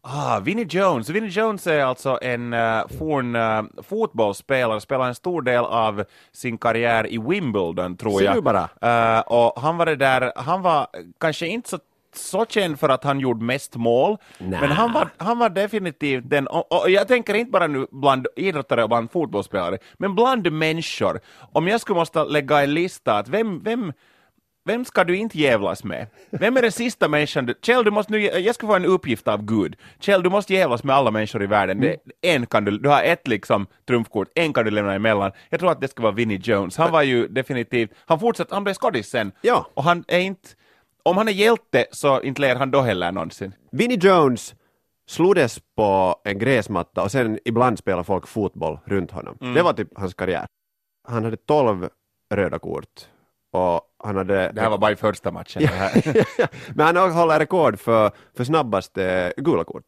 Ah, 0.00 0.40
Vinnie 0.40 0.66
Jones. 0.70 1.08
Vinnie 1.08 1.28
Jones 1.28 1.66
är 1.66 1.84
alltså 1.84 2.18
en 2.22 2.52
uh, 2.52 2.86
forn 2.98 3.36
uh, 3.36 3.82
fotbollsspelare, 3.82 4.80
spelar 4.80 5.08
en 5.08 5.14
stor 5.14 5.42
del 5.42 5.64
av 5.64 6.04
sin 6.32 6.58
karriär 6.58 7.12
i 7.12 7.18
Wimbledon 7.18 7.96
tror 7.96 8.22
jag. 8.22 8.44
bara. 8.44 8.68
Eh, 8.80 9.20
och 9.20 9.62
han 9.62 9.76
var 9.76 9.86
det 9.86 9.96
där, 9.96 10.32
han 10.36 10.62
var 10.62 10.86
kanske 11.20 11.46
inte 11.46 11.68
så 11.68 11.78
så 12.14 12.46
känd 12.46 12.80
för 12.80 12.88
att 12.88 13.04
han 13.04 13.20
gjorde 13.20 13.44
mest 13.44 13.76
mål, 13.76 14.16
Nä. 14.38 14.60
men 14.60 14.70
han 14.70 14.92
var, 14.92 15.08
han 15.16 15.38
var 15.38 15.50
definitivt 15.50 16.30
den, 16.30 16.46
och, 16.46 16.82
och 16.82 16.90
jag 16.90 17.08
tänker 17.08 17.34
inte 17.34 17.50
bara 17.50 17.66
nu 17.66 17.86
bland 17.90 18.26
idrottare 18.36 18.82
och 18.82 18.88
bland 18.88 19.10
fotbollsspelare, 19.10 19.78
men 19.98 20.14
bland 20.14 20.52
människor. 20.52 21.20
Om 21.52 21.68
jag 21.68 21.80
skulle 21.80 21.98
måste 21.98 22.24
lägga 22.24 22.62
en 22.62 22.74
lista, 22.74 23.18
att 23.18 23.28
vem, 23.28 23.62
vem, 23.62 23.92
vem 24.64 24.84
ska 24.84 25.04
du 25.04 25.16
inte 25.16 25.38
jävlas 25.38 25.84
med? 25.84 26.06
Vem 26.30 26.56
är 26.56 26.62
den 26.62 26.72
sista 26.72 27.08
människan 27.08 27.46
du... 27.46 27.54
Kjell, 27.62 27.84
du 27.84 27.90
måste 27.90 28.12
nu, 28.12 28.20
jag 28.20 28.54
ska 28.54 28.66
få 28.66 28.74
en 28.74 28.84
uppgift 28.84 29.28
av 29.28 29.44
Gud. 29.44 29.76
Kjell, 30.00 30.22
du 30.22 30.30
måste 30.30 30.54
jävlas 30.54 30.84
med 30.84 30.96
alla 30.96 31.10
människor 31.10 31.42
i 31.42 31.46
världen. 31.46 31.80
Det, 31.80 31.96
en 32.22 32.46
kan 32.46 32.64
du, 32.64 32.78
du 32.78 32.88
har 32.88 33.02
ett 33.02 33.28
liksom 33.28 33.66
trumfkort, 33.88 34.28
en 34.34 34.52
kan 34.52 34.64
du 34.64 34.70
lämna 34.70 34.94
emellan. 34.94 35.32
Jag 35.50 35.60
tror 35.60 35.70
att 35.70 35.80
det 35.80 35.88
ska 35.88 36.02
vara 36.02 36.12
Vinnie 36.12 36.40
Jones. 36.42 36.76
Han 36.76 36.92
var 36.92 37.02
ju 37.02 37.28
definitivt, 37.28 37.90
han 38.06 38.20
fortsatte, 38.20 38.54
han 38.54 38.64
blev 38.64 38.74
skådis 38.74 39.08
sen. 39.08 39.32
Ja. 39.40 39.66
Och 39.74 39.84
han 39.84 40.04
är 40.08 40.18
inte, 40.18 40.48
om 41.02 41.16
han 41.16 41.28
är 41.28 41.32
hjälte 41.32 41.86
så 41.90 42.22
inte 42.22 42.40
ler 42.40 42.56
han 42.56 42.70
då 42.70 42.80
heller 42.80 43.12
någonsin. 43.12 43.54
Vinnie 43.70 43.98
Jones 44.02 44.54
slogs 45.06 45.60
på 45.76 46.16
en 46.24 46.38
gräsmatta 46.38 47.02
och 47.02 47.10
sen 47.10 47.38
ibland 47.44 47.78
spelade 47.78 48.04
folk 48.04 48.26
fotboll 48.26 48.78
runt 48.84 49.10
honom. 49.10 49.36
Det 49.54 49.62
var 49.62 49.72
typ 49.72 49.88
hans 49.98 50.14
karriär. 50.14 50.46
Han 51.08 51.24
hade 51.24 51.36
12 51.36 51.88
röda 52.34 52.58
kort 52.58 53.08
och 53.52 53.80
han 54.04 54.16
hade... 54.16 54.52
Det 54.52 54.60
här 54.60 54.70
var 54.70 54.78
bara 54.78 54.92
i 54.92 54.96
första 54.96 55.30
matchen. 55.32 55.62
Men 56.74 56.96
han 56.96 57.12
håller 57.12 57.38
rekord 57.38 57.78
för, 57.78 58.10
för 58.36 58.44
snabbaste 58.44 59.32
gula 59.36 59.64
kort. 59.64 59.84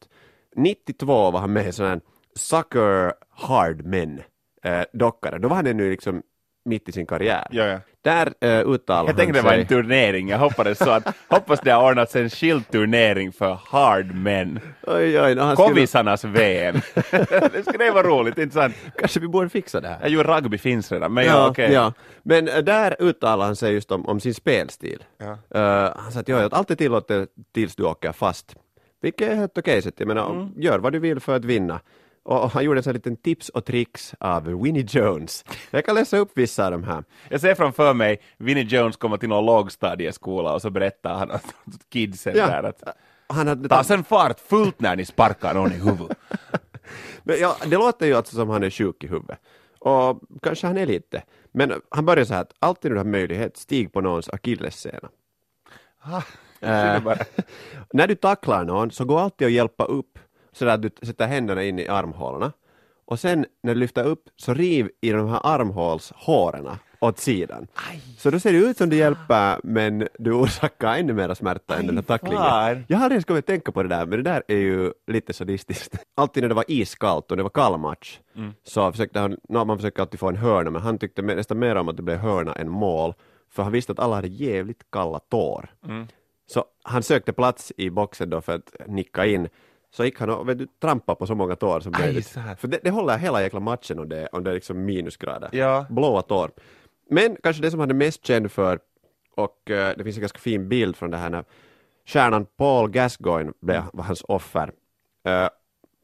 92 0.57 1.31
var 1.31 1.41
han 1.41 1.53
med 1.53 1.67
i 1.67 1.73
sån 1.73 1.87
här 1.87 2.01
Sucker 2.37 3.13
Hard 3.31 3.85
Men 3.85 4.23
eh, 4.65 4.85
dockare. 4.93 5.39
Då 5.39 5.49
var 5.49 5.57
han 5.57 5.67
ännu 5.67 5.91
liksom 5.91 6.23
mitt 6.65 6.89
i 6.89 6.93
sin 6.93 7.07
karriär. 7.07 7.47
Ja, 7.51 7.65
ja. 7.67 7.79
Där 8.03 8.33
eh, 8.41 8.69
uttalade 8.69 9.09
Jag 9.09 9.17
tänkte 9.17 9.39
det 9.39 9.45
var 9.45 9.53
en 9.53 9.67
turnering, 9.67 10.29
jag 10.29 10.39
hoppades 10.39 10.79
så 10.79 10.91
att, 10.91 11.17
hoppas 11.29 11.61
det 11.61 11.71
har 11.71 11.91
ordnats 11.91 12.17
en 12.17 12.31
skild 12.31 12.71
turnering 12.71 13.33
för 13.33 13.59
hard 13.67 14.15
men. 14.15 14.61
Oj, 14.87 15.21
oj, 15.21 15.35
no, 15.35 15.41
han 15.41 15.57
skulle... 15.57 15.69
Kovisarnas 15.69 16.25
VM. 16.25 16.75
det 17.53 17.65
skulle 17.69 17.91
vara 17.91 18.07
roligt, 18.09 18.39
inte 18.39 18.55
sant? 18.55 18.75
Kanske 18.99 19.21
vi 19.21 19.29
borde 19.29 19.49
fixa 19.49 19.81
det 19.81 19.89
här. 19.89 19.99
Jag 20.01 20.11
gjorde 20.11 20.37
rugby 20.37 20.59
finns 20.59 20.93
redan, 20.93 21.15
men 21.15 21.25
ja, 21.25 21.49
okej. 21.49 21.73
ja. 21.73 21.93
Men 22.23 22.49
äh, 22.49 22.59
där 22.59 22.97
uttalar 22.99 23.45
han 23.47 23.57
sig 23.57 23.73
just 23.73 23.93
om, 23.93 24.07
om 24.07 24.21
sin 24.21 24.35
spelstil. 24.35 25.05
Ja. 25.19 25.31
Uh, 25.61 25.93
han 25.97 26.13
sa 26.13 26.21
att 26.21 26.29
ja, 26.29 26.49
allt 26.53 26.71
är 26.71 26.75
tillåtet 26.75 27.29
tills 27.55 27.77
du 27.77 27.85
åker 27.85 28.13
fast. 28.13 28.55
Vilket 29.03 29.29
är 29.29 29.35
helt 29.35 29.59
okej 29.59 29.83
sätt. 29.83 29.95
Jag 29.97 30.09
menar, 30.09 30.31
Mm. 30.31 30.53
gör 30.57 30.79
vad 30.79 30.93
du 30.93 30.99
vill 30.99 31.21
för 31.21 31.37
att 31.37 31.45
vinna. 31.45 31.81
Och, 32.23 32.43
och 32.45 32.51
han 32.51 32.65
gjorde 32.65 32.79
en 32.79 32.83
sån 32.83 32.91
här 32.91 32.95
liten 32.95 33.17
tips 33.17 33.49
och 33.49 33.65
tricks 33.65 34.15
av 34.21 34.63
Winnie 34.63 34.87
Jones. 34.89 35.45
Jag 35.71 35.85
kan 35.85 35.95
läsa 35.95 36.17
upp 36.17 36.31
vissa 36.35 36.67
av 36.67 36.73
de 36.73 36.85
här. 36.85 37.05
Jag 37.29 37.41
ser 37.41 37.55
framför 37.55 37.95
mig 37.95 38.21
Vinnie 38.39 38.65
Jones 38.65 38.97
komma 38.97 39.19
till 39.19 39.29
någon 39.29 39.47
lågstadieskola 39.47 40.55
och 40.55 40.63
så 40.63 40.71
berättar 40.71 41.15
han 41.15 41.31
åt 41.31 41.43
kidsen 41.89 42.35
där 42.35 42.63
att 42.63 42.83
Han 43.27 43.47
hade 43.49 43.69
ta 43.69 43.85
sen 43.85 44.05
fart 44.05 44.41
fullt 44.41 44.81
när 44.81 44.97
ni 44.97 45.05
sparkar 45.05 45.55
någon 45.55 45.73
i 45.73 45.79
huvudet. 45.79 46.19
Men 47.23 47.41
ja, 47.41 47.57
det 47.67 47.77
låter 47.77 48.07
ju 48.07 48.15
alltså 48.15 48.37
som 48.37 48.49
han 48.49 48.63
är 48.63 48.71
sjuk 48.71 49.05
i 49.05 49.07
huvudet. 49.07 49.39
Och 49.79 50.21
kanske 50.43 50.67
han 50.67 50.79
är 50.79 50.87
lite. 50.87 51.23
Men 51.53 51.73
han 51.89 52.07
börjar 52.07 52.25
så 52.25 52.35
här 52.35 52.41
att 52.41 52.53
alltid 52.59 52.91
när 52.91 52.95
du 52.95 53.01
har 53.01 53.05
möjlighet, 53.05 53.57
stig 53.57 53.93
på 53.93 54.01
någons 54.01 54.29
akillessena. 54.29 55.09
Bara. 57.05 57.19
När 57.93 58.07
du 58.07 58.15
tacklar 58.15 58.65
någon 58.65 58.91
så 58.91 59.05
går 59.05 59.21
alltid 59.21 59.47
att 59.47 59.53
hjälpa 59.53 59.85
upp 59.85 60.19
så 60.53 60.69
att 60.69 60.83
du 60.83 60.91
sätter 61.03 61.27
händerna 61.27 61.63
in 61.65 61.79
i 61.79 61.89
armhålorna. 61.89 62.53
Och 63.05 63.21
sen 63.21 63.47
när 63.63 63.75
du 63.75 63.81
lyfter 63.81 64.05
upp 64.05 64.23
så 64.37 64.55
riv 64.55 64.91
i 65.01 65.11
de 65.11 65.29
här 65.29 65.41
armhålshåren 65.45 66.69
åt 67.01 67.19
sidan. 67.19 67.67
Så 68.19 68.31
då 68.31 68.41
ser 68.41 68.53
det 68.53 68.59
ut 68.59 68.77
som 68.77 68.89
du 68.91 68.97
hjälper 68.97 69.61
men 69.65 70.09
du 70.19 70.33
orsakar 70.33 70.95
ännu 70.97 71.13
mer 71.13 71.35
smärta 71.35 71.77
än 71.77 71.87
den 71.87 71.97
här 71.97 72.03
tacklingen. 72.03 72.39
fan. 72.39 72.85
Jag 72.89 72.97
har 72.97 73.05
aldrig 73.05 73.27
kommit 73.27 73.47
tänka 73.47 73.73
på 73.73 73.83
det 73.83 73.89
där 73.89 74.07
men 74.07 74.19
det 74.19 74.31
där 74.31 74.43
är 74.49 74.57
ju 74.57 74.93
lite 75.07 75.33
sadistiskt. 75.33 75.99
Alltid 76.17 76.43
när 76.43 76.49
det 76.49 76.55
var 76.55 76.65
iskallt 76.69 77.31
och 77.31 77.37
det 77.37 77.43
var 77.43 77.51
kall 77.51 77.79
match 77.79 78.19
så 78.65 78.93
försökte 78.93 79.21
han, 79.21 79.37
no, 79.49 79.65
man 79.65 79.79
försökte 79.79 80.01
alltid 80.03 80.21
få 80.21 80.29
en 80.29 80.37
hörna 80.37 80.71
men 80.71 80.83
han 80.83 80.99
tyckte 80.99 81.23
nästan 81.23 81.59
mer 81.59 81.77
om 81.77 81.89
att 81.89 81.97
det 81.97 82.03
blev 82.03 82.19
hörna 82.19 82.53
än 82.53 82.69
mål 82.69 83.15
för 83.51 83.63
han 83.63 83.73
visste 83.73 83.93
att 83.93 83.99
alla 83.99 84.15
hade 84.17 84.29
jävligt 84.29 84.91
kalla 84.93 85.19
tår. 85.19 85.71
Så 86.47 86.65
han 86.83 87.03
sökte 87.03 87.33
plats 87.33 87.73
i 87.77 87.91
boxen 87.91 88.31
då 88.31 88.41
för 88.41 88.55
att 88.55 88.75
nicka 88.87 89.27
in. 89.27 89.49
Så 89.91 90.05
gick 90.05 90.19
han 90.21 90.31
och 90.31 90.49
vet 90.49 90.59
du, 90.59 90.67
trampade 90.67 91.17
på 91.17 91.27
så 91.27 91.35
många 91.35 91.57
tår 91.57 91.81
som 91.81 91.93
möjligt. 91.99 92.29
För 92.29 92.69
det, 92.69 92.81
det 92.83 92.91
håller 92.91 93.19
hela 93.19 93.43
jäkla 93.43 93.61
matchen 93.61 93.99
om 93.99 94.09
det, 94.09 94.29
om 94.33 94.45
det 94.45 94.51
är 94.51 94.55
liksom 94.55 94.85
minusgrader. 94.85 95.49
Ja. 95.53 95.87
Blåa 95.91 96.23
tår. 96.23 96.51
Men 97.11 97.37
kanske 97.43 97.63
det 97.63 97.71
som 97.71 97.81
han 97.81 97.91
är 97.91 97.95
mest 97.95 98.27
känd 98.27 98.53
för, 98.53 98.79
och 99.35 99.71
eh, 99.71 99.97
det 99.97 100.05
finns 100.05 100.17
en 100.17 100.21
ganska 100.21 100.39
fin 100.39 100.69
bild 100.69 100.97
från 100.97 101.11
det 101.11 101.17
här 101.17 101.31
när 101.31 101.45
stjärnan 102.07 102.47
Paul 102.57 102.91
Gascoigne 102.91 103.53
blev, 103.61 103.83
var 103.93 104.05
hans 104.05 104.25
offer. 104.29 104.73
Uh, 105.29 105.49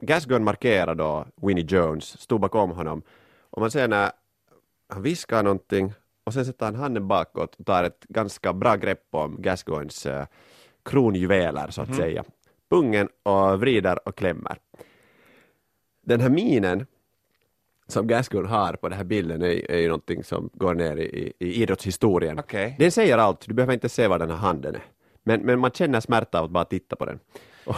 Gascoigne 0.00 0.44
markerade 0.44 0.94
då 0.94 1.26
Winnie 1.42 1.66
Jones, 1.68 2.20
stod 2.20 2.40
bakom 2.40 2.70
honom. 2.70 3.02
Och 3.50 3.60
man 3.60 3.70
ser 3.70 3.88
när 3.88 4.10
han 4.88 5.02
viskar 5.02 5.42
någonting 5.42 5.92
och 6.24 6.32
sen 6.32 6.46
sätter 6.46 6.66
han 6.66 6.74
handen 6.74 7.08
bakåt 7.08 7.54
och 7.54 7.66
tar 7.66 7.84
ett 7.84 8.04
ganska 8.08 8.52
bra 8.52 8.76
grepp 8.76 9.06
om 9.10 9.42
Gascoignes 9.42 10.06
uh, 10.06 10.24
kronjuveler 10.84 11.70
så 11.70 11.82
att 11.82 11.96
säga. 11.96 12.24
Pungen 12.70 13.08
och 13.22 13.60
vrider 13.60 14.08
och 14.08 14.16
klämmer. 14.16 14.58
Den 16.02 16.20
här 16.20 16.28
minen 16.28 16.86
som 17.88 18.06
Gascoigne 18.06 18.48
har 18.48 18.72
på 18.72 18.88
den 18.88 18.98
här 18.98 19.04
bilden 19.04 19.42
är, 19.42 19.70
är 19.70 19.78
ju 19.78 19.88
någonting 19.88 20.24
som 20.24 20.50
går 20.52 20.74
ner 20.74 20.96
i, 20.96 21.32
i, 21.38 21.62
idrottshistorien. 21.62 22.38
Okej. 22.38 22.76
Den 22.78 22.90
säger 22.92 23.18
allt, 23.18 23.46
du 23.46 23.54
behöver 23.54 23.74
inte 23.74 23.88
se 23.88 24.08
var 24.08 24.18
den 24.18 24.30
här 24.30 24.36
handen 24.36 24.74
är. 24.74 24.82
Men, 25.22 25.40
men 25.40 25.58
man 25.58 25.70
känner 25.70 26.00
smärta 26.00 26.38
av 26.38 26.44
att 26.44 26.50
bara 26.50 26.64
titta 26.64 26.96
på 26.96 27.04
den. 27.04 27.18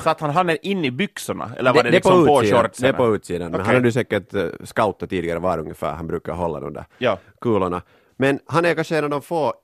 Satt 0.03 0.21
han 0.21 0.31
handen 0.31 0.57
in 0.63 0.85
i 0.85 0.91
byxorna? 0.91 1.53
Eller 1.59 1.75
var 1.75 1.83
det, 1.83 1.91
det, 1.91 1.95
liksom 1.95 2.27
på, 2.27 2.27
på 2.27 2.43
shortsen? 2.43 2.83
det 2.83 2.89
är 2.89 2.93
på 2.93 3.15
utsidan. 3.15 3.51
Men 3.51 3.61
Okej. 3.61 3.67
han 3.67 3.75
hade 3.75 3.89
ju 3.89 3.93
säkert 3.93 4.35
uh, 4.35 4.49
scoutat 4.65 5.11
tidigare 5.11 5.39
var 5.39 5.59
ungefär 5.59 5.93
han 5.93 6.07
brukar 6.07 6.33
hålla 6.33 6.61
de 6.61 6.73
där 6.73 6.85
Ja. 6.99 7.19
kulorna. 7.41 7.83
Men 8.17 8.41
han 8.47 8.65
är 8.65 8.75
kanske 8.75 8.99
en 8.99 9.05
av 9.05 9.11
de 9.11 9.23
få 9.23 9.55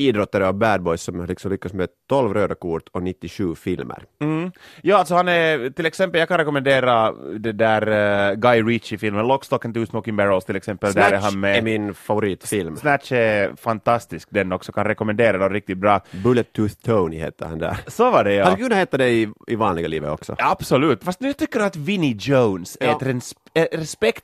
idrottare 0.00 0.48
och 0.48 0.54
bad 0.54 0.82
boys 0.82 1.02
som 1.02 1.26
liksom 1.26 1.50
lyckats 1.50 1.74
med 1.74 1.88
12 2.08 2.34
röda 2.34 2.54
kort 2.54 2.88
och 2.92 3.02
97 3.02 3.54
filmer. 3.54 4.02
Mm. 4.20 4.52
Ja, 4.82 4.96
alltså 4.96 5.14
han 5.14 5.28
är, 5.28 5.70
till 5.70 5.86
exempel, 5.86 6.18
jag 6.18 6.28
kan 6.28 6.38
rekommendera 6.38 7.12
det 7.38 7.52
där 7.52 7.88
uh, 7.88 8.34
Guy 8.38 8.62
Ritchie-filmen, 8.62 9.26
Lock, 9.26 9.44
Stock 9.44 9.64
and 9.64 9.74
Two 9.74 9.86
Smoking 9.86 10.16
Barrels 10.16 10.44
till 10.44 10.56
exempel, 10.56 10.92
där 10.92 11.02
är 11.02 11.08
Snatch 11.08 11.22
han 11.24 11.40
med. 11.40 11.56
är 11.56 11.62
min 11.62 11.94
favoritfilm. 11.94 12.76
Snatch 12.76 13.12
är 13.12 13.56
fantastisk 13.56 14.28
den 14.30 14.52
också, 14.52 14.72
kan 14.72 14.84
rekommendera 14.84 15.38
den 15.38 15.50
riktigt 15.50 15.78
bra. 15.78 16.00
Bullet 16.24 16.52
Tooth 16.52 16.74
Tony 16.74 17.16
heter 17.18 17.46
han 17.46 17.58
där. 17.58 17.76
Så 17.86 18.10
var 18.10 18.24
det 18.24 18.34
ja. 18.34 18.44
Han 18.44 18.56
kunna 18.56 18.74
heta 18.74 18.96
det 18.96 19.08
i, 19.08 19.28
i 19.46 19.54
vanliga 19.54 19.88
livet 19.88 20.10
också. 20.10 20.34
Absolut, 20.38 21.04
fast 21.04 21.20
nu 21.20 21.32
tycker 21.32 21.58
jag 21.58 21.66
att 21.66 21.76
Vinnie 21.76 22.16
Jones 22.20 22.76
är 22.80 22.86
Ja. 22.86 22.96
ett 22.96 23.02
res- 23.02 23.34
eh, 23.54 23.66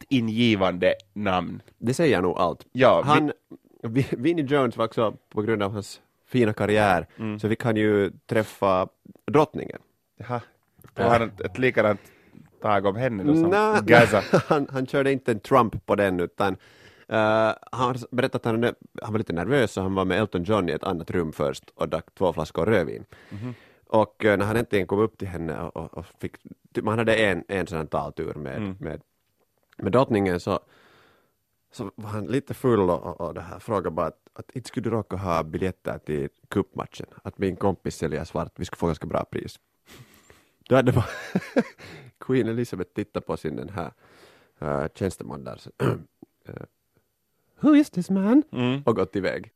respektingivande 0.06 0.94
namn. 1.14 1.62
Det 1.78 1.94
säger 1.94 2.20
nog 2.22 2.38
allt. 2.38 2.60
Ja, 2.72 3.02
han, 3.06 3.26
Vi- 3.26 3.32
Vinnie 4.10 4.44
Jones 4.44 4.76
var 4.76 4.84
också 4.84 5.16
på 5.28 5.42
grund 5.42 5.62
av 5.62 5.72
hans 5.72 6.00
fina 6.26 6.52
karriär 6.52 7.06
Mm. 7.18 7.38
så 7.38 7.48
fick 7.48 7.62
han 7.64 7.76
ju 7.76 8.10
träffa 8.26 8.88
drottningen. 9.26 9.80
Jaha, 10.16 10.40
och 10.96 11.04
han 11.04 11.30
ett, 11.44 11.58
likadant 11.58 12.00
tag 12.60 12.86
om 12.86 12.96
henne 12.96 13.24
då 13.24 13.34
som 13.34 13.50
Gaza. 13.86 14.22
han, 14.48 14.66
han 14.70 14.86
körde 14.86 15.12
inte 15.12 15.32
en 15.32 15.40
Trump 15.40 15.86
på 15.86 15.94
den 15.94 16.20
utan 16.20 16.56
eh, 17.08 17.50
han 17.72 17.96
berättade 18.10 18.36
att 18.36 18.44
han, 18.62 18.74
han 19.02 19.12
var 19.12 19.18
lite 19.18 19.32
nervös 19.32 19.76
och 19.76 19.82
han 19.82 19.94
var 19.94 20.04
med 20.04 20.18
Elton 20.20 20.44
John 20.44 20.68
i 20.68 20.72
ett 20.72 20.84
annat 20.84 21.10
rum 21.10 21.32
först 21.32 21.64
och 21.74 21.88
drack 21.88 22.06
två 22.14 22.32
flaskor 22.32 22.66
rödvin. 22.66 23.04
Mhm. 23.30 23.54
Och 23.86 24.24
eh, 24.24 24.38
när 24.38 24.46
han 24.46 24.56
äntligen 24.56 24.86
kom 24.86 24.98
upp 24.98 25.18
till 25.18 25.28
henne 25.28 25.60
och, 25.60 25.98
och, 25.98 26.06
fick, 26.20 26.36
typ, 26.74 26.84
man 26.84 26.98
hade 26.98 27.14
en, 27.14 27.44
en 27.48 27.66
sån 27.66 27.86
taltur 27.86 28.34
med, 28.34 28.56
Mm. 28.56 28.76
med, 28.80 29.00
med 29.76 29.92
drottningen 29.92 30.40
så, 30.40 30.60
så 31.72 31.90
var 31.94 32.10
han 32.10 32.26
lite 32.26 32.54
full 32.54 32.90
och, 32.90 33.06
och, 33.06 33.20
och 33.20 33.34
det 33.34 33.40
här 33.40 33.58
frågade 33.58 33.90
bara 33.90 34.06
att, 34.06 34.28
att 34.32 34.56
inte 34.56 34.68
skulle 34.68 34.90
du 34.90 34.90
råka 34.90 35.16
ha 35.16 35.42
biljetter 35.42 35.98
till 35.98 36.28
cupmatchen, 36.48 37.06
att 37.24 37.38
min 37.38 37.56
kompis 37.56 37.96
säljer 37.96 38.24
svart, 38.24 38.52
vi 38.56 38.64
skulle 38.64 38.78
få 38.78 38.86
ganska 38.86 39.06
bra 39.06 39.24
pris. 39.24 39.58
Då 40.68 40.76
hade 40.76 40.92
bara 40.92 41.08
Queen 42.20 42.48
Elizabeth 42.48 42.92
tittat 42.94 43.26
på 43.26 43.36
sin 43.36 43.56
den 43.56 43.68
här 43.68 43.92
uh, 44.62 44.86
tjänsteman 44.94 45.44
där. 45.44 45.56
Så, 45.56 45.70
eh, 46.48 46.54
Who 47.60 47.76
is 47.76 47.90
this 47.90 48.10
man? 48.10 48.42
Mm. 48.52 48.82
Och 48.86 48.96
gått 48.96 49.16
iväg. 49.16 49.52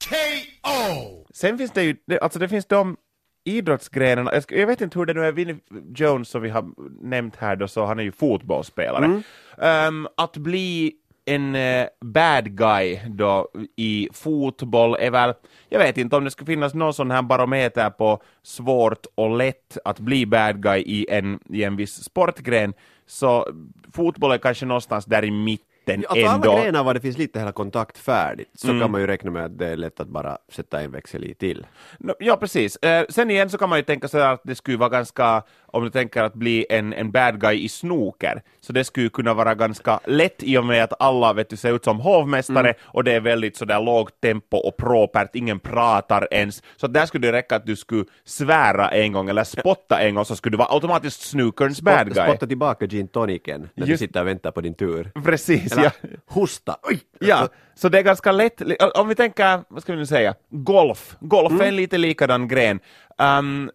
Sen 1.30 1.58
finns 1.58 1.70
det 1.70 1.82
ju, 1.82 1.96
det, 2.06 2.20
alltså 2.20 2.38
det 2.38 2.48
finns 2.48 2.66
de 2.66 2.96
idrottsgrenarna, 3.44 4.32
jag, 4.48 4.66
vet 4.66 4.80
inte 4.80 4.98
hur 4.98 5.06
det 5.06 5.14
nu 5.14 5.24
är, 5.24 5.32
Vinnie 5.32 5.56
Jones 5.94 6.28
som 6.28 6.42
vi 6.42 6.48
har 6.48 6.70
nämnt 7.00 7.36
här 7.36 7.56
då, 7.56 7.68
så 7.68 7.84
han 7.84 7.98
är 7.98 8.02
ju 8.02 8.12
fotbollsspelare. 8.12 9.22
Ehm, 9.58 10.08
att 10.16 10.36
bli 10.36 10.94
en 11.26 11.54
eh, 11.54 11.86
bad 12.00 12.56
guy 12.56 13.00
då 13.08 13.48
i 13.76 14.08
fotboll 14.12 14.96
är 15.00 15.10
väl, 15.10 15.34
jag 15.68 15.78
vet 15.78 15.98
inte 15.98 16.16
om 16.16 16.24
det 16.24 16.30
skulle 16.30 16.46
finnas 16.46 16.74
någon 16.74 16.94
sån 16.94 17.10
här 17.10 17.22
barometer 17.22 17.90
på 17.90 18.22
svårt 18.42 19.06
och 19.14 19.36
lätt 19.36 19.78
att 19.84 20.00
bli 20.00 20.26
bad 20.26 20.62
guy 20.62 20.80
i 20.80 21.06
en, 21.10 21.40
i 21.48 21.64
en 21.64 21.76
viss 21.76 22.04
sportgren, 22.04 22.74
så 23.06 23.48
fotboll 23.92 24.32
är 24.32 24.38
kanske 24.38 24.66
någonstans 24.66 25.04
där 25.04 25.24
i 25.24 25.30
mitten 25.30 25.66
Alltså 25.88 26.26
ändå. 26.26 26.50
alla 26.50 26.62
grenar 26.62 26.84
var 26.84 26.94
det 26.94 27.00
finns 27.00 27.18
lite 27.18 27.38
hela 27.38 27.52
kontakt 27.52 27.98
färdigt 27.98 28.50
så 28.54 28.66
kan 28.66 28.90
man 28.90 29.00
ju 29.00 29.06
räkna 29.06 29.30
med 29.30 29.44
att 29.44 29.58
det 29.58 29.66
är 29.66 29.76
lätt 29.76 30.00
att 30.00 30.08
bara 30.08 30.38
sätta 30.48 30.80
en 30.80 30.90
växel 30.90 31.24
i 31.24 31.34
till. 31.34 31.66
No, 31.98 32.12
ja, 32.18 32.36
precis. 32.36 32.76
Eh, 32.76 33.06
sen 33.08 33.30
igen 33.30 33.50
så 33.50 33.58
kan 33.58 33.68
man 33.68 33.78
ju 33.78 33.82
tänka 33.82 34.08
sig 34.08 34.22
att 34.22 34.40
det 34.44 34.54
skulle 34.54 34.76
vara 34.76 34.88
ganska, 34.88 35.42
om 35.66 35.84
du 35.84 35.90
tänker 35.90 36.22
att 36.22 36.34
bli 36.34 36.66
en, 36.70 36.92
en 36.92 37.10
bad 37.10 37.40
guy 37.40 37.64
i 37.64 37.68
snooker, 37.68 38.42
så 38.60 38.72
det 38.72 38.84
skulle 38.84 39.08
kunna 39.08 39.34
vara 39.34 39.54
ganska 39.54 40.00
lätt 40.04 40.42
i 40.42 40.58
och 40.58 40.64
med 40.64 40.84
att 40.84 40.92
alla 41.02 41.32
vet 41.32 41.50
du, 41.50 41.56
ser 41.56 41.74
ut 41.76 41.84
som 41.84 42.00
hovmästare 42.00 42.74
och 42.82 43.04
det 43.04 43.12
är 43.12 43.20
väldigt 43.20 43.56
sådär 43.56 43.80
lågt 43.80 44.20
tempo 44.20 44.56
och 44.56 44.76
propert, 44.76 45.30
ingen 45.34 45.58
pratar 45.58 46.28
ens. 46.30 46.62
Så 46.76 46.86
där 46.86 47.06
skulle 47.06 47.26
det 47.26 47.32
räcka 47.32 47.56
att 47.56 47.66
du 47.66 47.76
skulle 47.76 48.04
svära 48.24 48.88
en 48.88 49.12
gång 49.12 49.28
eller 49.28 49.44
spotta 49.44 50.00
en 50.00 50.14
gång 50.14 50.24
så 50.24 50.36
skulle 50.36 50.54
du 50.54 50.58
vara 50.58 50.72
automatiskt 50.74 51.22
snookerns 51.22 51.82
bad 51.82 52.14
guy. 52.14 52.24
Spotta 52.24 52.46
tillbaka 52.46 52.86
gin 52.86 53.08
tonicen 53.08 53.68
när 53.74 53.86
Just- 53.86 54.00
du 54.00 54.06
sitter 54.06 54.20
och 54.20 54.26
väntar 54.26 54.50
på 54.50 54.60
din 54.60 54.74
tur. 54.74 55.10
Precis, 55.24 55.72
Eller 55.72 55.84
ja. 55.84 55.90
hosta. 56.26 56.76
Oj! 56.82 57.00
Ja, 57.20 57.48
så 57.74 57.88
det 57.88 57.98
är 57.98 58.02
ganska 58.02 58.32
lätt. 58.32 58.62
Om 58.94 59.08
vi 59.08 59.14
tänker, 59.14 59.60
vad 59.68 59.82
ska 59.82 59.92
vi 59.92 59.98
nu 59.98 60.06
säga, 60.06 60.34
golf. 60.50 61.16
Golf 61.20 61.60
är 61.60 61.68
en 61.68 61.76
lite 61.76 61.98
likadan 61.98 62.48
gren. 62.48 62.80
Um, 63.22 63.70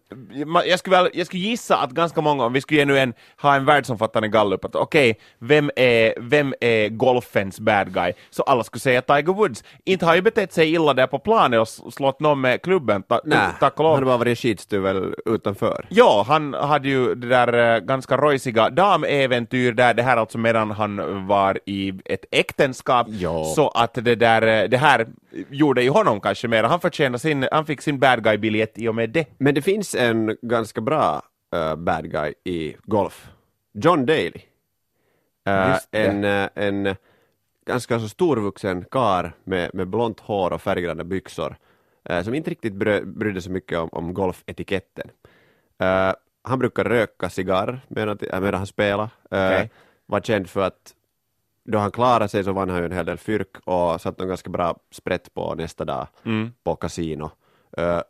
jag, 0.66 0.78
skulle 0.78 0.96
väl, 0.96 1.10
jag 1.14 1.26
skulle 1.26 1.42
gissa 1.42 1.76
att 1.76 1.90
ganska 1.90 2.20
många, 2.20 2.44
om 2.44 2.52
vi 2.52 2.60
skulle 2.60 2.84
nu 2.84 2.98
en, 2.98 3.14
ha 3.42 3.54
en 3.54 3.64
världsomfattande 3.64 4.28
gallup, 4.28 4.64
att 4.64 4.74
okej, 4.76 5.18
vem, 5.38 5.70
är, 5.76 6.14
vem 6.20 6.54
är 6.60 6.88
golfens 6.88 7.60
bad 7.60 7.94
guy? 7.94 8.12
Så 8.30 8.42
alla 8.42 8.64
skulle 8.64 8.80
säga 8.80 9.02
Tiger 9.02 9.32
Woods. 9.32 9.64
Inte 9.84 10.06
har 10.06 10.14
ju 10.14 10.22
betett 10.22 10.52
sig 10.52 10.72
illa 10.72 10.94
där 10.94 11.06
på 11.06 11.18
planen 11.18 11.60
och 11.60 11.68
slått 11.68 12.20
någon 12.20 12.40
med 12.40 12.62
klubben, 12.62 13.02
ta, 13.02 13.20
Nej, 13.24 13.38
tack 13.60 13.72
och 13.72 13.78
han 13.78 13.84
lov. 13.86 13.94
hade 13.94 14.06
bara 14.06 14.16
varit 14.16 14.38
skitstuvel 14.38 15.14
utanför. 15.26 15.86
Ja, 15.88 16.24
han 16.28 16.54
hade 16.54 16.88
ju 16.88 17.14
det 17.14 17.28
där 17.28 17.74
eh, 17.74 17.80
ganska 17.80 18.16
rojsiga 18.16 18.70
damäventyr 18.70 19.72
där, 19.72 19.94
det 19.94 20.02
här 20.02 20.16
alltså 20.16 20.38
medan 20.38 20.70
han 20.70 21.26
var 21.26 21.58
i 21.66 21.92
ett 22.04 22.24
äktenskap, 22.30 23.06
Ja. 23.10 23.44
så 23.44 23.68
att 23.68 23.94
det 23.94 24.14
där, 24.14 24.62
eh, 24.62 24.68
det 24.68 24.76
här 24.78 25.06
gjorde 25.50 25.82
ju 25.82 25.90
honom 25.90 26.20
kanske 26.20 26.48
mer, 26.48 26.64
han 26.64 26.80
förtjänade 26.80 27.18
sin, 27.18 27.48
han 27.52 27.66
fick 27.66 27.80
sin 27.80 27.98
bad 27.98 28.24
guy-biljett 28.24 28.78
i 28.78 28.88
och 28.88 28.94
med 28.94 29.10
det. 29.10 29.31
Men 29.38 29.54
det 29.54 29.62
finns 29.62 29.94
en 29.94 30.36
ganska 30.42 30.80
bra 30.80 31.22
eh, 31.54 31.76
bad 31.76 32.10
guy 32.10 32.34
i 32.44 32.76
golf. 32.82 33.30
John 33.72 34.06
Daly. 34.06 34.40
Det. 35.44 35.80
en, 35.90 36.24
eh, 36.24 36.48
en 36.54 36.94
ganska 37.66 38.00
så 38.00 38.08
storvuxen 38.08 38.84
kar 38.90 39.32
med, 39.44 39.70
med 39.74 39.88
blont 39.88 40.20
hår 40.20 40.52
och 40.52 40.62
färgglada 40.62 41.04
byxor 41.04 41.56
som 42.24 42.34
inte 42.34 42.50
riktigt 42.50 42.72
brö, 42.74 43.00
brydde 43.04 43.42
sig 43.42 43.52
mycket 43.52 43.78
om, 43.78 43.88
om 43.92 44.14
golfetiketten. 44.14 45.10
Han 46.44 46.58
brukar 46.58 46.84
röka 46.84 47.30
cigarr 47.30 47.80
medan, 47.88 48.18
medan 48.20 48.54
han 48.54 48.66
spelade. 48.66 49.10
Eh, 49.30 49.46
Okej. 49.46 49.70
Var 50.06 50.20
känd 50.20 50.50
för 50.50 50.60
att 50.60 50.94
då 51.64 51.78
han 51.78 51.90
klarade 51.90 52.28
sig 52.28 52.44
så 52.44 52.52
vann 52.52 52.68
han 52.70 52.78
ju 52.78 52.84
en 52.84 52.92
hel 52.92 53.06
del 53.06 53.18
fyrk 53.18 53.56
och 53.64 54.00
satte 54.00 54.22
en 54.22 54.28
ganska 54.28 54.50
bra 54.50 54.76
sprätt 54.90 55.34
på 55.34 55.54
nästa 55.54 55.84
dag 55.84 56.06
Mm. 56.24 56.52
på 56.64 56.76
kasino. 56.76 57.30
Eh, 57.76 58.00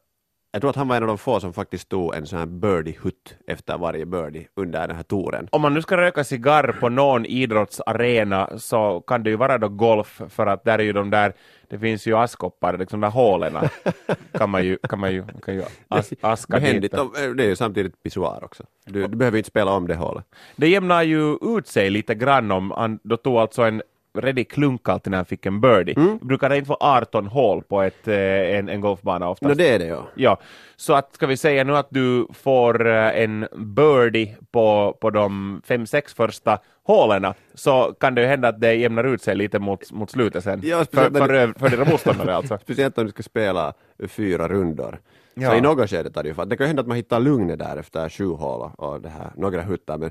jag 0.52 0.60
tror 0.60 0.70
att 0.70 0.76
han 0.76 0.88
var 0.88 0.96
en 0.96 1.02
av 1.02 1.06
de 1.06 1.18
få 1.18 1.40
som 1.40 1.52
faktiskt 1.52 1.88
tog 1.88 2.14
en 2.14 2.26
sån 2.26 2.38
här 2.38 2.46
birdie-hutt 2.46 3.34
efter 3.46 3.78
varje 3.78 4.06
birdie 4.06 4.46
under 4.54 4.88
den 4.88 4.96
här 4.96 5.02
touren. 5.02 5.48
Om 5.52 5.62
man 5.62 5.74
nu 5.74 5.82
ska 5.82 5.96
röka 5.96 6.24
cigarr 6.24 6.76
på 6.80 6.88
någon 6.88 7.26
idrottsarena 7.26 8.58
så 8.58 9.00
kan 9.00 9.22
det 9.22 9.30
ju 9.30 9.36
vara 9.36 9.58
då 9.58 9.68
golf, 9.68 10.20
för 10.28 10.46
att 10.46 10.64
där 10.64 10.78
är 10.78 10.82
ju 10.82 10.92
de 10.92 11.10
där, 11.10 11.32
det 11.68 11.78
finns 11.78 12.06
ju 12.06 12.16
askkoppar, 12.16 12.78
liksom 12.78 13.00
de 13.00 13.06
där 13.06 13.12
hålen 13.12 13.68
kan 14.32 14.50
man 14.50 14.64
ju, 14.64 14.78
kan 14.88 14.98
man 14.98 15.12
ju, 15.12 15.24
kan 15.42 15.54
ju 15.54 15.62
as, 15.88 16.12
aska 16.20 16.60
Behändigt. 16.60 16.92
dit. 16.92 17.36
Det 17.36 17.44
är 17.44 17.48
ju 17.48 17.56
samtidigt 17.56 18.02
pissoar 18.02 18.44
också. 18.44 18.64
Du, 18.84 19.06
du 19.06 19.16
behöver 19.16 19.38
inte 19.38 19.50
spela 19.50 19.70
om 19.70 19.88
det 19.88 19.94
hålet. 19.94 20.24
Det 20.56 20.68
jämnar 20.68 21.02
ju 21.02 21.36
ut 21.58 21.66
sig 21.66 21.90
lite 21.90 22.14
grann 22.14 22.50
om 22.50 22.70
han 22.70 22.98
då 23.02 23.16
tog 23.16 23.36
alltså 23.36 23.62
en 23.62 23.82
redig 24.18 24.50
klunk 24.50 24.88
alltid 24.88 25.10
när 25.10 25.18
han 25.18 25.24
fick 25.24 25.46
en 25.46 25.60
birdie. 25.60 25.94
Mm. 25.96 26.18
Brukar 26.22 26.48
det 26.48 26.56
inte 26.56 26.66
få 26.68 26.76
18 26.80 27.26
hål 27.26 27.62
på 27.62 27.82
ett, 27.82 28.08
eh, 28.08 28.16
en, 28.56 28.68
en 28.68 28.80
golfbana 28.80 29.28
oftast? 29.28 29.48
Nå 29.48 29.54
det 29.54 29.68
är 29.68 29.78
det 29.78 29.86
ja. 29.86 30.08
Ja, 30.14 30.38
så 30.76 30.94
att 30.94 31.14
ska 31.14 31.26
vi 31.26 31.36
säga 31.36 31.64
nu 31.64 31.76
att 31.76 31.86
du 31.90 32.26
får 32.32 32.86
eh, 32.86 33.22
en 33.22 33.48
birdie 33.56 34.36
på, 34.50 34.96
på 35.00 35.10
de 35.10 35.62
fem, 35.64 35.86
sex 35.86 36.14
första 36.14 36.58
hålen 36.84 37.26
så 37.54 37.94
kan 38.00 38.14
det 38.14 38.20
ju 38.20 38.26
hända 38.26 38.48
att 38.48 38.60
det 38.60 38.74
jämnar 38.74 39.04
ut 39.04 39.22
sig 39.22 39.34
lite 39.34 39.58
mot, 39.58 39.92
mot 39.92 40.10
slutet 40.10 40.44
sen. 40.44 40.60
Ja, 40.64 40.84
för, 40.92 41.10
för, 41.10 41.28
du- 41.46 41.54
för 41.58 41.68
dina 41.68 41.84
motståndare 41.84 42.36
alltså. 42.36 42.58
Speciellt 42.62 42.98
om 42.98 43.04
du 43.04 43.10
ska 43.10 43.22
spela 43.22 43.72
fyra 44.08 44.48
rundor. 44.48 44.98
Ja. 45.34 45.50
Så 45.50 45.56
i 45.56 45.60
något 45.60 45.90
skede 45.90 46.10
tar 46.10 46.22
det 46.22 46.28
ju 46.28 46.34
för 46.34 46.44
Det 46.46 46.56
kan 46.56 46.64
ju 46.64 46.68
hända 46.68 46.80
att 46.80 46.86
man 46.88 46.96
hittar 46.96 47.20
lugnet 47.20 47.58
där 47.58 47.76
efter 47.76 48.08
sju 48.08 48.26
hål 48.26 48.70
och 48.76 49.00
det 49.00 49.08
här, 49.08 49.30
några 49.36 49.62
huttar 49.62 49.98
men, 49.98 50.10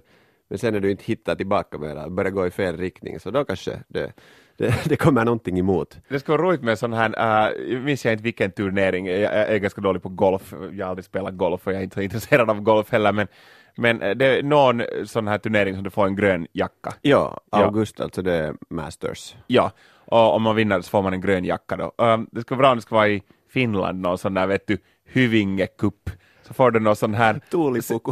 men 0.51 0.58
sen 0.58 0.74
när 0.74 0.79
du 0.79 0.91
inte 0.91 1.03
hittar 1.03 1.36
tillbaka 1.36 1.77
det, 1.77 2.10
börjar 2.10 2.31
gå 2.31 2.48
i 2.48 2.51
fel 2.51 2.77
riktning 2.77 3.20
så 3.20 3.31
då 3.31 3.46
kanske 3.46 3.79
det, 3.88 4.13
det, 4.58 4.75
det 4.89 4.96
kommer 4.96 5.25
någonting 5.25 5.60
emot. 5.60 5.98
Det 6.08 6.20
skulle 6.20 6.38
vara 6.38 6.48
roligt 6.48 6.62
med 6.62 6.79
sån 6.79 6.93
här, 6.93 7.50
uh, 7.74 7.79
minns 7.79 8.05
jag 8.05 8.13
inte 8.13 8.24
vilken 8.24 8.51
turnering, 8.51 9.08
jag, 9.08 9.34
är 9.34 9.58
ganska 9.58 9.81
dålig 9.81 10.01
på 10.01 10.10
golf, 10.10 10.53
jag 10.72 10.86
har 10.86 10.89
aldrig 10.89 11.05
spelat 11.05 11.38
golf 11.38 11.67
och 11.67 11.74
jag 11.74 11.79
är 11.79 11.84
inte 11.84 11.93
så 11.93 12.01
intresserad 12.01 12.50
av 12.50 12.62
golf 12.62 12.91
heller, 12.91 13.12
men, 13.12 13.27
men 13.75 14.01
eh, 14.01 14.15
det 14.15 14.25
är 14.25 14.43
någon 14.43 14.81
sån 15.05 15.27
här 15.27 15.38
turnering 15.38 15.75
som 15.75 15.84
du 15.84 15.89
får 15.89 16.05
en 16.05 16.15
grön 16.15 16.48
jacka. 16.51 16.93
Ja, 17.01 17.41
Ja. 17.51 17.65
August 17.65 18.00
alltså 18.00 18.22
det 18.22 18.34
är 18.34 18.55
Masters. 18.70 19.36
Ja, 19.48 19.72
och 20.05 20.36
om 20.36 20.41
man 20.41 20.55
vinner 20.55 20.81
så 20.81 20.89
får 20.89 21.01
man 21.01 21.13
en 21.13 21.22
grön 21.22 21.46
jacka 21.46 21.77
då. 21.77 21.91
Um, 21.98 22.27
det 22.31 22.41
skulle 22.41 22.58
vara 22.58 22.63
bra 22.63 22.72
om 22.72 22.77
det 22.77 22.81
skulle 22.81 22.98
vara 22.98 23.10
i 23.10 23.24
Finland, 23.53 24.01
någon 24.01 24.17
sån 24.17 24.34
där 24.34 24.48
vet 24.48 24.67
du, 24.67 24.77
Hyvinge 25.13 25.67
Cup, 25.77 26.10
så 26.48 26.53
får 26.53 26.72
du 26.72 26.79
någon 26.79 26.96
sån 26.96 27.13
här 27.13 27.41
Tuulipuku. 27.51 28.12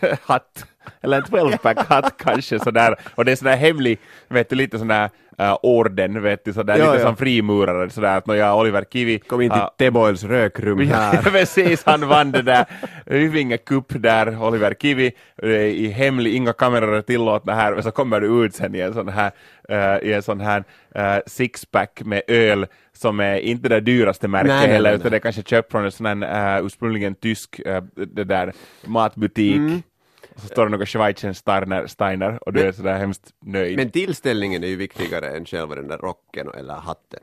eller 1.00 1.16
en 1.16 1.22
12-pack 1.22 1.86
hatt 1.88 2.14
kanske 2.18 2.58
sådär, 2.58 2.96
och 3.14 3.24
det 3.24 3.32
är 3.32 3.36
sån 3.36 3.46
där 3.46 3.56
hemlig, 3.56 3.98
vet 4.28 4.50
du, 4.50 4.56
lite 4.56 4.78
sån 4.78 4.88
där 4.88 5.10
uh, 5.40 5.58
orden, 5.62 6.22
vet 6.22 6.44
du, 6.44 6.52
sådär, 6.52 6.76
Ja, 6.78 6.84
lite 6.84 7.02
ja. 7.02 7.06
som 7.06 7.16
frimurare, 7.16 7.90
sådär 7.90 8.16
att 8.16 8.26
nåja, 8.26 8.54
Oliver 8.54 8.84
Kivi 8.92 9.18
Kom 9.18 9.40
in 9.40 9.50
till 9.50 9.60
ah, 9.60 9.74
Teboils 9.78 10.24
rökrum 10.24 10.82
Ja, 10.82 10.96
här. 10.96 11.22
precis, 11.30 11.82
han 11.86 12.08
vann 12.08 12.32
det 12.32 12.42
där 12.42 12.66
Hyvinge 13.06 13.56
Cup 13.56 13.86
där, 13.88 14.42
Oliver 14.42 14.74
Kivi, 14.74 15.12
eh, 15.42 15.50
i 15.50 15.88
hemlig, 15.88 16.34
inga 16.34 16.52
kameror 16.52 16.94
är 16.94 17.02
tillåtna 17.02 17.54
här, 17.54 17.74
och 17.74 17.82
så 17.82 17.90
kommer 17.90 18.20
du 18.20 18.44
ut 18.44 18.54
sen 18.54 18.74
i 18.74 18.80
en 18.80 18.94
sån 18.94 19.08
här, 19.08 19.30
eh, 19.68 20.08
i 20.08 20.12
en 20.12 20.22
sån 20.22 20.40
här 20.40 20.64
eh, 20.94 21.18
sixpack 21.26 22.02
med 22.04 22.22
öl 22.28 22.66
som 22.96 23.20
är 23.20 23.36
inte 23.36 23.68
det 23.68 23.80
dyraste 23.80 24.28
märket 24.28 24.48
Nej, 24.48 24.68
heller, 24.68 24.90
nej, 24.90 24.96
utan 24.96 25.04
nej. 25.04 25.10
det 25.10 25.16
är 25.16 25.32
kanske 25.32 25.42
köpt 25.42 25.72
från 25.72 25.84
en 25.84 25.92
sån 25.92 26.06
här 26.06 26.58
uh, 26.60 26.66
ursprungligen 26.66 27.14
tysk 27.14 27.60
uh, 27.66 27.80
det 27.94 28.24
där 28.24 28.52
matbutik. 28.84 29.56
Mm. 29.56 29.82
Och 30.36 30.42
så 30.42 30.48
står 30.48 30.66
det 30.66 30.76
något 30.76 30.88
Schweizersteiner 30.88 31.86
Steiner, 31.86 32.38
och 32.46 32.52
du 32.52 32.60
är 32.60 32.72
sådär 32.72 32.98
hemskt 32.98 33.34
nöjd. 33.44 33.76
Men 33.76 33.90
tillställningen 33.90 34.64
är 34.64 34.68
ju 34.68 34.76
viktigare 34.76 35.36
än 35.36 35.44
själva 35.44 35.74
den 35.74 35.88
där 35.88 35.98
rocken 35.98 36.48
eller 36.54 36.74
hatten. 36.74 37.20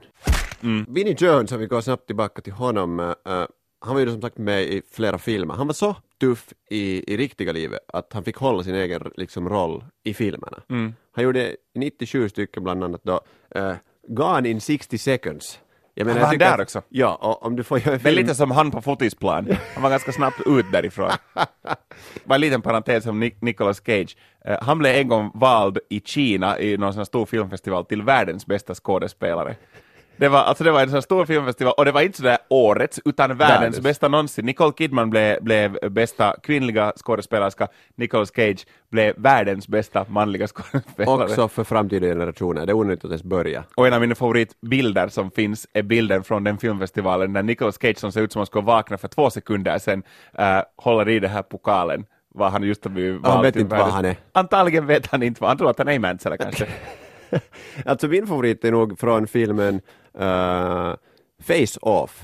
Mm. 0.63 0.85
Vinnie 0.89 1.15
Jones, 1.19 1.51
om 1.51 1.59
vi 1.59 1.67
går 1.67 1.81
snabbt 1.81 2.05
tillbaka 2.07 2.41
till 2.41 2.53
honom, 2.53 2.99
eh, 2.99 3.45
han 3.79 3.93
var 3.95 3.99
ju 3.99 4.11
som 4.11 4.21
sagt 4.21 4.37
med 4.37 4.63
i 4.63 4.81
flera 4.91 5.17
filmer. 5.17 5.53
Han 5.53 5.67
var 5.67 5.73
så 5.73 5.95
tuff 6.19 6.53
i, 6.69 7.13
i 7.13 7.17
riktiga 7.17 7.51
livet 7.51 7.79
att 7.87 8.13
han 8.13 8.23
fick 8.23 8.35
hålla 8.35 8.63
sin 8.63 8.75
egen 8.75 9.11
liksom, 9.15 9.49
roll 9.49 9.83
i 10.03 10.13
filmerna. 10.13 10.63
Mm. 10.69 10.93
Han 11.11 11.23
gjorde 11.23 11.55
97 11.75 12.29
stycken 12.29 12.63
bland 12.63 12.83
annat 12.83 13.03
då, 13.03 13.21
uh, 13.57 13.73
Gone 14.07 14.49
in 14.49 14.61
60 14.61 14.97
seconds. 14.97 15.59
Jag 15.95 16.05
var 16.05 16.11
jag 16.13 16.19
han 16.21 16.29
tycker 16.31 16.45
där 16.45 16.53
att- 16.53 16.59
också? 16.59 16.81
Ja, 16.89 17.15
och 17.15 17.45
om 17.45 17.55
du 17.55 17.63
får 17.63 17.79
göra 17.79 17.91
en 17.91 17.99
Det 18.03 18.09
är 18.09 18.13
film... 18.13 18.21
lite 18.25 18.35
som 18.35 18.51
han 18.51 18.71
på 18.71 18.81
fotisplan. 18.81 19.47
Han 19.73 19.83
var 19.83 19.89
ganska 19.89 20.11
snabbt 20.11 20.41
ut 20.45 20.65
därifrån. 20.71 21.09
Bara 22.25 22.35
en 22.35 22.41
liten 22.41 22.61
parentes 22.61 23.05
om 23.05 23.23
Nic- 23.23 23.37
Nicolas 23.41 23.81
Cage. 23.85 24.17
Eh, 24.45 24.57
han 24.61 24.77
blev 24.79 24.95
en 24.95 25.07
gång 25.07 25.31
vald 25.33 25.77
i 25.89 25.99
Kina 26.05 26.59
i 26.59 26.77
någon 26.77 26.93
sån 26.93 27.05
stor 27.05 27.25
filmfestival 27.25 27.85
till 27.85 28.01
världens 28.01 28.45
bästa 28.45 28.75
skådespelare. 28.75 29.55
Det 30.17 30.27
var, 30.29 30.39
alltså 30.39 30.63
det 30.63 30.71
var 30.71 30.81
en 30.81 30.89
sån 30.89 31.01
stor 31.01 31.25
filmfestival, 31.25 31.73
och 31.77 31.85
det 31.85 31.91
var 31.91 32.01
inte 32.01 32.17
sådär 32.17 32.37
årets, 32.49 32.99
utan 33.05 33.37
världens, 33.37 33.61
Världens. 33.61 33.79
bästa 33.79 34.07
någonsin. 34.07 34.45
Nicole 34.45 34.73
Kidman 34.77 35.09
blev, 35.09 35.43
blev 35.43 35.77
bästa 35.91 36.35
kvinnliga 36.43 36.93
skådespelerska, 36.95 37.67
Nicolas 37.95 38.31
Cage 38.35 38.65
blev 38.91 39.13
världens 39.17 39.67
bästa 39.67 40.05
manliga 40.09 40.47
skådespelare. 40.47 41.23
Också 41.23 41.47
för 41.47 41.63
framtida 41.63 42.07
generationer, 42.07 42.65
det 42.65 42.71
är 42.71 42.75
onödigt 42.75 43.05
att 43.05 43.11
ens 43.11 43.23
börja. 43.23 43.63
Och 43.75 43.87
en 43.87 43.93
av 43.93 44.01
mina 44.01 44.15
favoritbilder 44.15 45.07
som 45.07 45.31
finns 45.31 45.67
är 45.73 45.83
bilden 45.83 46.23
från 46.23 46.43
den 46.43 46.57
filmfestivalen 46.57 47.33
när 47.33 47.43
Nicolas 47.43 47.81
Cage 47.81 47.97
som 47.97 48.11
ser 48.11 48.21
ut 48.21 48.31
som 48.31 48.39
han 48.39 48.45
skulle 48.45 48.65
vakna 48.65 48.97
för 48.97 49.07
två 49.07 49.29
sekunder 49.29 49.79
sedan 49.79 50.03
äh, 50.37 50.59
håller 50.77 51.09
i 51.09 51.19
den 51.19 51.31
här 51.31 51.41
pokalen. 51.43 52.05
Vad 52.35 52.51
han 52.51 52.63
just 52.63 52.83
har 52.83 52.91
blivit 52.91 53.21
Han 53.23 53.31
vald 53.31 53.43
vet 53.45 53.53
till 53.53 53.61
inte 53.61 53.75
vad 53.75 53.87
han 53.87 54.05
är. 54.05 54.15
Antagligen 54.31 54.85
vet 54.85 55.07
han 55.07 55.23
inte 55.23 55.41
vad, 55.41 55.49
han 55.49 55.57
tror 55.57 55.69
att 55.69 55.77
han 55.77 55.87
är 55.87 55.93
i 55.93 55.99
Mäntsälä 55.99 56.37
kanske. 56.37 56.67
Alltså 57.85 58.07
min 58.07 58.27
favorit 58.27 58.65
är 58.65 58.71
nog 58.71 58.99
från 58.99 59.27
filmen 59.27 59.81
eh, 60.13 60.93
Face 61.39 61.79
Off. 61.81 62.23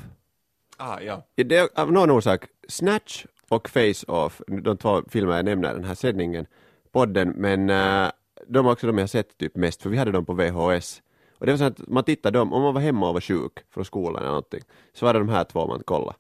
ah, 0.78 1.00
ja. 1.02 1.26
Det 1.36 1.58
är 1.58 1.70
av 1.76 1.92
någon 1.92 2.12
orsak, 2.12 2.46
Snatch 2.68 3.26
och 3.50 3.70
Face 3.70 4.06
Off, 4.08 4.42
de 4.48 4.78
två 4.78 5.04
filmer 5.10 5.36
jag 5.36 5.46
nämner 5.46 5.74
den 5.74 5.84
här 5.84 5.96
sändningen, 5.96 6.46
podden, 6.92 7.30
men 7.30 7.70
eh, 7.70 8.10
de 8.48 8.66
är 8.66 8.72
också 8.72 8.88
de 8.88 8.98
jag 8.98 9.04
har 9.04 9.08
sett 9.08 9.38
typ 9.38 9.56
mest, 9.56 9.82
för 9.82 9.90
vi 9.90 9.98
hade 9.98 10.12
dem 10.12 10.26
på 10.26 10.34
VHS. 10.34 11.02
Och 11.38 11.46
det 11.46 11.52
var 11.52 11.58
så 11.58 11.64
att 11.64 11.88
man 11.88 12.04
tittade 12.04 12.38
dem, 12.40 12.54
om 12.54 12.62
man 12.62 12.74
var 12.74 12.82
hemma 12.82 13.08
och 13.08 13.14
var 13.14 13.22
sjuk 13.22 13.52
från 13.74 13.86
skolan 13.86 14.16
eller 14.22 14.28
någonting, 14.30 14.62
så 14.94 15.06
var 15.06 15.14
det 15.14 15.20
de 15.20 15.30
här 15.30 15.44
två 15.44 15.68
man 15.68 15.84
kollade. 15.84 16.18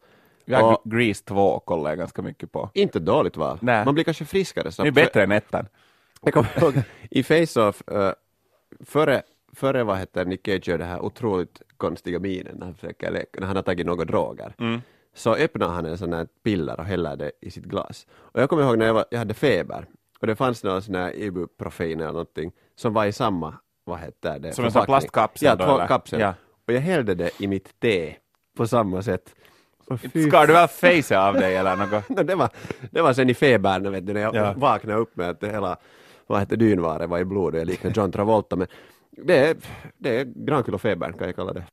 Har 0.51 0.73
Och- 0.73 0.81
Grease 0.91 1.23
2 1.25 1.59
kollar 1.59 1.89
jag 1.91 1.97
ganska 1.97 2.21
mycket 2.21 2.51
på. 2.51 2.69
Inte 2.73 2.99
dåligt 2.99 3.37
val. 3.37 3.57
Nej. 3.61 3.85
Man 3.85 3.93
blir 3.93 4.03
kanske 4.03 4.25
friskare. 4.25 4.63
Det 4.63 4.67
är 4.67 4.71
snabbt. 4.71 4.93
bättre 4.95 5.23
än 5.23 5.31
ettan. 5.31 5.67
Jag 6.21 6.33
kommer 6.33 6.63
ihåg 6.63 6.73
i 7.11 7.23
Face-Off, 7.23 7.81
uh, 7.91 8.11
före, 8.85 9.21
före 9.53 9.83
vad 9.83 9.97
heter 9.97 10.25
Nick 10.25 10.45
Cage 10.45 10.67
gör 10.67 10.77
det 10.77 10.85
här 10.85 10.99
otroligt 11.01 11.61
konstiga 11.77 12.19
minen 12.19 12.55
när 12.57 12.65
han, 12.65 12.75
försöker 12.75 13.11
leka, 13.11 13.39
när 13.39 13.47
han 13.47 13.55
har 13.55 13.63
tagit 13.63 13.85
några 13.85 14.05
droger. 14.05 14.55
Mm. 14.59 14.81
Så 15.13 15.35
öppnar 15.35 15.67
han 15.69 15.85
en 15.85 15.97
sån 15.97 16.13
här 16.13 16.27
piller 16.43 16.79
och 16.79 16.85
häller 16.85 17.15
det 17.15 17.31
i 17.41 17.51
sitt 17.51 17.63
glas. 17.65 18.07
Och 18.11 18.41
jag 18.41 18.49
kommer 18.49 18.63
ihåg 18.63 18.77
när 18.77 18.85
jag, 18.85 18.93
var, 18.93 19.05
jag 19.11 19.19
hade 19.19 19.33
feber 19.33 19.85
och 20.19 20.27
det 20.27 20.35
fanns 20.35 20.63
någon 20.63 20.81
sån 20.81 20.95
här 20.95 21.15
ibuprofen 21.15 21.99
eller 21.99 22.11
någonting 22.11 22.51
som 22.75 22.93
var 22.93 23.05
i 23.05 23.11
samma, 23.11 23.53
vad 23.83 23.99
heter 23.99 24.39
det? 24.39 24.53
Som 24.53 24.65
en 24.65 24.71
sån 24.71 24.85
plastkapsel 24.85 25.57
Ja, 25.59 25.65
två 25.65 25.87
kapsel. 25.87 26.19
Ja. 26.19 26.33
Och 26.67 26.73
jag 26.73 26.81
hällde 26.81 27.15
det 27.15 27.41
i 27.41 27.47
mitt 27.47 27.79
te 27.79 28.15
på 28.57 28.67
samma 28.67 29.01
sätt. 29.01 29.35
Och 29.87 29.99
fy 29.99 30.27
Ska 30.27 30.45
du 30.45 30.53
väl 30.53 30.67
face 30.67 31.19
av 31.19 31.33
dig 31.33 31.55
eller 31.55 31.75
något? 31.75 32.09
No, 32.17 32.23
det, 32.23 32.35
var, 32.35 32.49
det 32.91 33.01
var 33.01 33.13
sen 33.13 33.29
i 33.29 33.33
febern, 33.33 33.91
vet 33.91 34.07
du, 34.07 34.13
när 34.13 34.21
jag 34.21 34.35
Ja. 34.35 34.53
vaknade 34.57 34.99
upp 34.99 35.15
med 35.15 35.29
att 35.29 35.39
det 35.39 35.49
hela 35.51 35.77
vad 36.29 36.39
heter 36.39 36.57
dynvaret 36.57 37.09
var 37.09 37.19
i 37.19 37.25
blod 37.25 37.53
och 37.53 37.59
jag 37.59 37.67
liknade 37.67 37.99
John 37.99 38.11
Travolta. 38.11 38.55
Men 38.55 38.67
det 39.25 39.37
är, 39.37 39.55
det 39.97 40.19
är 40.19 40.25
grankulofebern 40.45 41.13
kan 41.13 41.27
jag 41.27 41.35
kalla 41.35 41.53
det. 41.53 41.63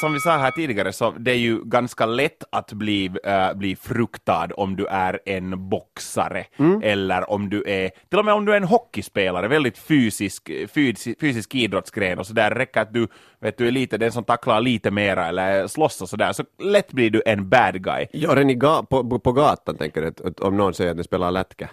som 0.00 0.12
vi 0.12 0.20
sa 0.20 0.36
här 0.36 0.50
tidigare, 0.50 0.92
så 0.92 1.10
det 1.10 1.30
är 1.30 1.36
ju 1.36 1.64
ganska 1.64 2.06
lätt 2.06 2.44
att 2.52 2.72
bli, 2.72 3.10
äh, 3.24 3.54
bli 3.54 3.76
fruktad 3.76 4.48
om 4.56 4.76
du 4.76 4.86
är 4.86 5.20
en 5.24 5.68
boxare, 5.68 6.44
Mm. 6.56 6.80
eller 6.84 7.30
om 7.30 7.50
du 7.50 7.64
är, 7.66 7.90
till 8.10 8.18
och 8.18 8.24
med 8.24 8.34
om 8.34 8.44
du 8.44 8.52
är 8.52 8.56
en 8.56 8.64
hockeyspelare, 8.64 9.48
väldigt 9.48 9.78
fysisk, 9.78 10.50
fysisk, 10.74 11.20
fysisk 11.20 11.54
idrottsgren, 11.54 12.18
och 12.18 12.26
så 12.26 12.32
där 12.32 12.50
räcker 12.50 12.80
att 12.80 12.92
du, 12.92 13.08
vet 13.40 13.58
du, 13.58 13.66
är 13.66 13.70
lite 13.70 13.98
den 13.98 14.12
som 14.12 14.24
tacklar 14.24 14.60
lite 14.60 14.90
mera, 14.90 15.26
eller 15.28 15.66
slåss 15.66 16.02
och 16.02 16.08
sådär, 16.08 16.32
så 16.32 16.44
lätt 16.62 16.92
blir 16.92 17.10
du 17.10 17.22
en 17.26 17.48
bad 17.48 17.82
guy. 17.84 18.06
Ja, 18.12 18.30
redan 18.30 18.50
i 18.50 18.56
på, 18.90 19.18
på, 19.18 19.32
gatan 19.32 19.76
tänker 19.76 20.02
att 20.02 20.40
om 20.40 20.56
någon 20.56 20.74
säger 20.74 20.90
att 20.90 20.96
den 20.96 21.04
spelar 21.04 21.30
lätka. 21.30 21.68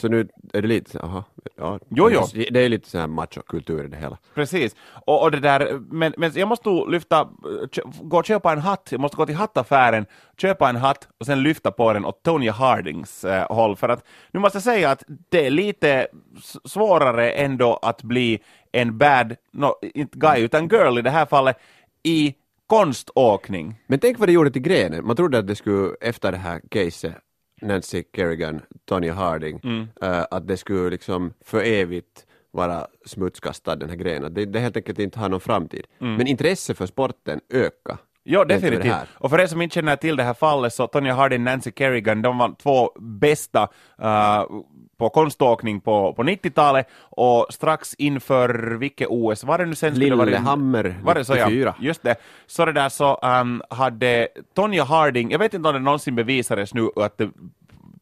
Så 0.00 0.08
nu 0.08 0.28
är 0.52 0.62
det 0.62 0.68
lite, 0.68 1.00
aha, 1.00 1.24
ja. 1.56 1.78
Jo, 1.88 2.10
jo. 2.10 2.22
Det 2.50 2.60
är 2.60 2.68
lite 2.68 2.90
sån 2.90 3.00
här 3.00 3.08
machokultur 3.08 3.84
i 3.84 3.88
det 3.88 3.96
hela. 3.96 4.18
Precis, 4.34 4.76
och, 5.06 5.22
och 5.22 5.30
det 5.30 5.40
där, 5.40 5.80
men, 5.90 6.14
men 6.16 6.32
jag 6.34 6.48
måste 6.48 6.70
lyfta, 6.88 7.28
gå 8.02 8.18
och 8.18 8.24
köpa 8.24 8.52
en 8.52 8.58
hatt, 8.58 8.88
jag 8.90 9.00
måste 9.00 9.16
gå 9.16 9.26
till 9.26 9.34
hattaffären, 9.34 10.06
köpa 10.36 10.68
en 10.68 10.76
hatt 10.76 11.08
och 11.20 11.26
sen 11.26 11.42
lyfta 11.42 11.70
på 11.70 11.92
den 11.92 12.04
åt 12.04 12.22
Tonya 12.22 12.52
Hardings 12.52 13.24
eh, 13.24 13.46
håll, 13.52 13.76
för 13.76 13.88
att 13.88 14.04
nu 14.30 14.40
måste 14.40 14.56
jag 14.56 14.62
säga 14.62 14.90
att 14.90 15.04
det 15.28 15.46
är 15.46 15.50
lite 15.50 16.06
svårare 16.64 17.30
ändå 17.30 17.78
att 17.82 18.02
bli 18.02 18.42
en 18.72 18.98
bad, 18.98 19.36
no, 19.52 19.74
inte 19.94 20.18
guy, 20.18 20.40
utan 20.44 20.68
girl 20.68 20.98
i 20.98 21.02
det 21.02 21.10
här 21.10 21.26
fallet, 21.26 21.56
i 22.02 22.34
konståkning. 22.66 23.80
Men 23.86 23.98
tänk 23.98 24.18
vad 24.18 24.28
det 24.28 24.32
gjorde 24.32 24.50
till 24.50 24.62
grenen. 24.62 25.06
Man 25.06 25.16
trodde 25.16 25.38
att 25.38 25.46
det 25.46 25.56
skulle, 25.56 25.94
efter 26.00 26.32
det 26.32 26.38
här 26.38 26.60
caset, 26.70 27.14
Nancy 27.60 28.02
Kerrigan, 28.16 28.60
Tonya 28.84 29.14
Harding, 29.14 29.60
eh, 30.02 30.24
att 30.30 30.48
det 30.48 30.56
skulle 30.56 30.90
liksom 30.90 31.32
för 31.44 31.62
evigt 31.62 32.26
vara 32.50 32.86
smutskastad 33.06 33.76
den 33.76 33.88
här 33.88 33.96
grenen. 33.96 34.24
Att 34.24 34.34
Det, 34.34 34.44
det 34.44 34.60
helt 34.60 34.76
enkelt 34.76 34.98
inte 34.98 35.18
har 35.18 35.28
någon 35.28 35.40
framtid. 35.40 35.86
Men 35.98 36.26
intresset 36.26 36.78
för 36.78 36.86
sporten 36.86 37.40
ökar. 37.52 37.98
Vad 38.38 38.48
definitivt. 38.48 38.92
Och 39.14 39.30
för 39.30 39.40
er 39.40 39.46
som 39.46 39.62
inte 39.62 39.74
känner 39.74 39.96
till 39.96 40.16
det 40.16 40.22
här 40.22 40.34
fallet 40.34 40.74
så 40.74 40.86
Tonya 40.86 41.14
Harding 41.14 41.44
Nancy 41.44 41.72
Kerrigan, 41.76 42.22
de 42.22 42.38
var 42.38 42.54
två 42.62 42.92
bästa 43.00 43.62
uh, 44.02 44.44
på 45.00 45.08
konståkning 45.08 45.80
på, 45.80 46.12
på 46.12 46.22
90-talet 46.22 46.86
och 47.00 47.46
strax 47.50 47.94
inför 47.94 48.76
vilket 48.78 49.08
OS 49.10 49.44
var 49.44 49.58
det 49.58 49.66
nu 49.66 49.74
sen? 49.74 49.94
Lillehammer 49.94 50.96
Var 51.02 51.14
det 51.14 51.24
så 51.24 51.36
ja? 51.36 51.44
94. 51.46 51.74
Just 51.80 52.02
det. 52.02 52.16
Så 52.46 52.64
det 52.64 52.72
där 52.72 52.88
så 52.88 53.18
um, 53.22 53.62
hade 53.70 54.28
Tonya 54.54 54.84
Harding, 54.84 55.30
jag 55.30 55.38
vet 55.38 55.54
inte 55.54 55.68
om 55.68 55.74
det 55.74 55.80
någonsin 55.80 56.14
bevisades 56.14 56.74
nu 56.74 56.88
att 56.96 57.18
det 57.18 57.30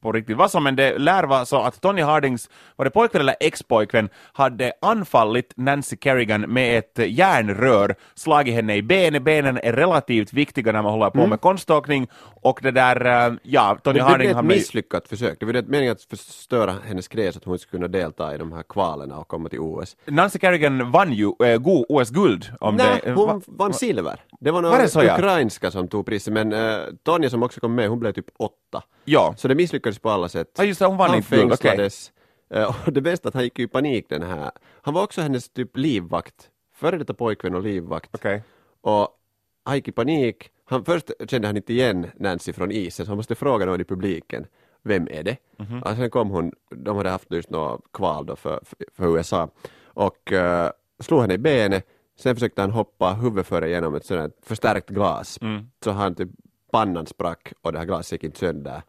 på 0.02 0.12
riktigt 0.12 0.36
var 0.36 0.48
så, 0.48 0.60
men 0.60 0.76
det 0.76 0.98
lär 0.98 1.24
vara 1.24 1.44
så 1.44 1.62
att 1.62 1.80
Tony 1.80 2.02
Hardings, 2.02 2.50
var 2.76 2.84
det 2.84 2.90
pojkvän 2.90 3.20
eller 3.20 3.36
ex-pojkvän, 3.40 4.08
hade 4.32 4.72
anfallit 4.82 5.52
Nancy 5.56 5.96
Kerrigan 6.00 6.40
med 6.40 6.78
ett 6.78 6.98
järnrör, 7.08 7.94
slagit 8.14 8.54
henne 8.54 8.76
i 8.76 8.82
benet. 8.82 9.22
Benen 9.22 9.58
är 9.62 9.72
relativt 9.72 10.32
viktiga 10.32 10.72
när 10.72 10.82
man 10.82 10.92
håller 10.92 11.10
på 11.10 11.26
med 11.26 11.40
konståkning 11.40 12.08
och 12.42 12.58
det 12.62 12.70
där, 12.70 13.26
eh, 13.26 13.34
ja, 13.42 13.78
Tony 13.82 13.98
Mm. 13.98 14.06
Det 14.06 14.10
Harding 14.12 14.18
blev 14.18 14.30
ett 14.30 14.36
hamnade 14.36 14.56
misslyckat 14.56 15.08
försök. 15.08 15.36
Det 15.40 15.46
var 15.46 15.52
det 15.52 15.62
meningen 15.66 15.92
att 15.92 16.02
förstöra 16.02 16.74
hennes 16.86 17.08
knä 17.08 17.32
så 17.32 17.38
att 17.38 17.44
hon 17.44 17.58
skulle 17.58 17.78
kunna 17.78 17.88
delta 17.88 18.34
i 18.34 18.38
de 18.38 18.52
här 18.52 18.62
kvalerna 18.68 19.18
och 19.18 19.28
komma 19.28 19.48
till 19.48 19.58
OS. 19.60 19.96
Nancy 20.06 20.38
Kerrigan 20.38 20.90
vann 20.90 21.12
ju 21.12 21.32
äh, 21.44 21.58
go 21.58 21.84
OS-guld 21.88 22.46
om 22.60 22.76
Nej, 22.76 23.00
det. 23.04 23.12
hon 23.12 23.26
va- 23.26 23.40
vann 23.46 23.72
silver. 23.74 24.20
Det 24.40 24.50
var 24.50 24.62
Var 24.62 24.70
några 24.70 24.82
det 24.82 24.88
så, 24.88 25.02
ja? 25.02 25.14
ukrainska 25.14 25.70
som 25.70 25.88
tog 25.88 26.06
priset, 26.06 26.32
men 26.32 26.52
uh, 26.52 26.78
Tonja 27.04 27.30
som 27.30 27.42
också 27.42 27.60
kom 27.60 27.74
med, 27.74 27.88
hon 27.88 28.00
blev 28.00 28.12
typ 28.12 28.26
åtta. 28.38 28.82
Ja. 29.04 29.34
Så 29.36 29.48
det 29.48 29.54
misslyckades 29.54 29.87
på 29.98 30.10
alla 30.10 30.28
sätt. 30.28 30.50
Ja, 30.56 30.64
just 30.64 30.78
det, 30.80 30.86
hon 30.86 30.96
vann 30.96 31.10
han 31.10 31.18
okej. 31.18 31.38
fängslades. 31.38 32.12
Eh, 32.50 32.86
och 32.86 32.92
det 32.92 33.00
bästa 33.00 33.28
att 33.28 33.34
han 33.34 33.44
gick 33.44 33.58
i 33.58 33.66
panik 33.66 34.06
den 34.08 34.22
här. 34.22 34.50
Han 34.82 34.94
var 34.94 35.02
också 35.02 35.20
hennes 35.20 35.48
typ 35.48 35.76
livvakt. 35.76 36.50
Före 36.74 36.98
detta 36.98 37.14
pojkvän 37.14 37.54
och 37.54 37.62
livvakt. 37.62 38.14
Okej. 38.14 38.42
Och 38.80 39.08
han 39.64 39.76
gick 39.76 39.88
i 39.88 39.92
panik. 39.92 40.50
Han, 40.64 40.84
först 40.84 41.10
kände 41.28 41.48
han 41.48 41.56
inte 41.56 41.72
igen 41.72 42.06
Nancy 42.16 42.52
från 42.52 42.72
isen, 42.72 43.06
så 43.06 43.10
han 43.10 43.16
måste 43.16 43.34
fråga 43.34 43.66
någon 43.66 43.80
i 43.80 43.84
publiken. 43.84 44.46
Vem 44.82 45.08
är 45.10 45.22
det? 45.22 45.36
Mhm. 45.56 45.82
Och 45.82 45.96
sen 45.96 46.10
kom 46.10 46.30
hon, 46.30 46.52
de 46.70 46.96
hade 46.96 47.10
haft 47.10 47.32
just 47.32 47.50
något 47.50 47.92
kval 47.92 48.26
då 48.26 48.36
för, 48.36 48.60
för, 48.94 49.16
USA. 49.16 49.48
Och 49.84 50.32
eh, 50.32 50.70
slog 51.00 51.20
henne 51.20 51.34
i 51.34 51.38
benet. 51.38 51.86
Sen 52.18 52.36
försökte 52.36 52.60
han 52.60 52.70
hoppa 52.70 53.12
huvudet 53.12 53.46
före 53.46 53.70
genom 53.70 53.94
ett 53.94 54.04
sådant 54.04 54.34
förstärkt 54.42 54.90
glas. 54.90 55.38
Mm. 55.42 55.70
Så 55.84 55.90
han 55.90 56.14
typ, 56.14 56.28
pannan 56.70 57.06
sprack 57.06 57.52
och 57.62 57.72
det 57.72 57.78
här 57.78 57.86
glaset 57.86 58.12
gick 58.12 58.24
inte 58.24 58.38
sönder. 58.38 58.82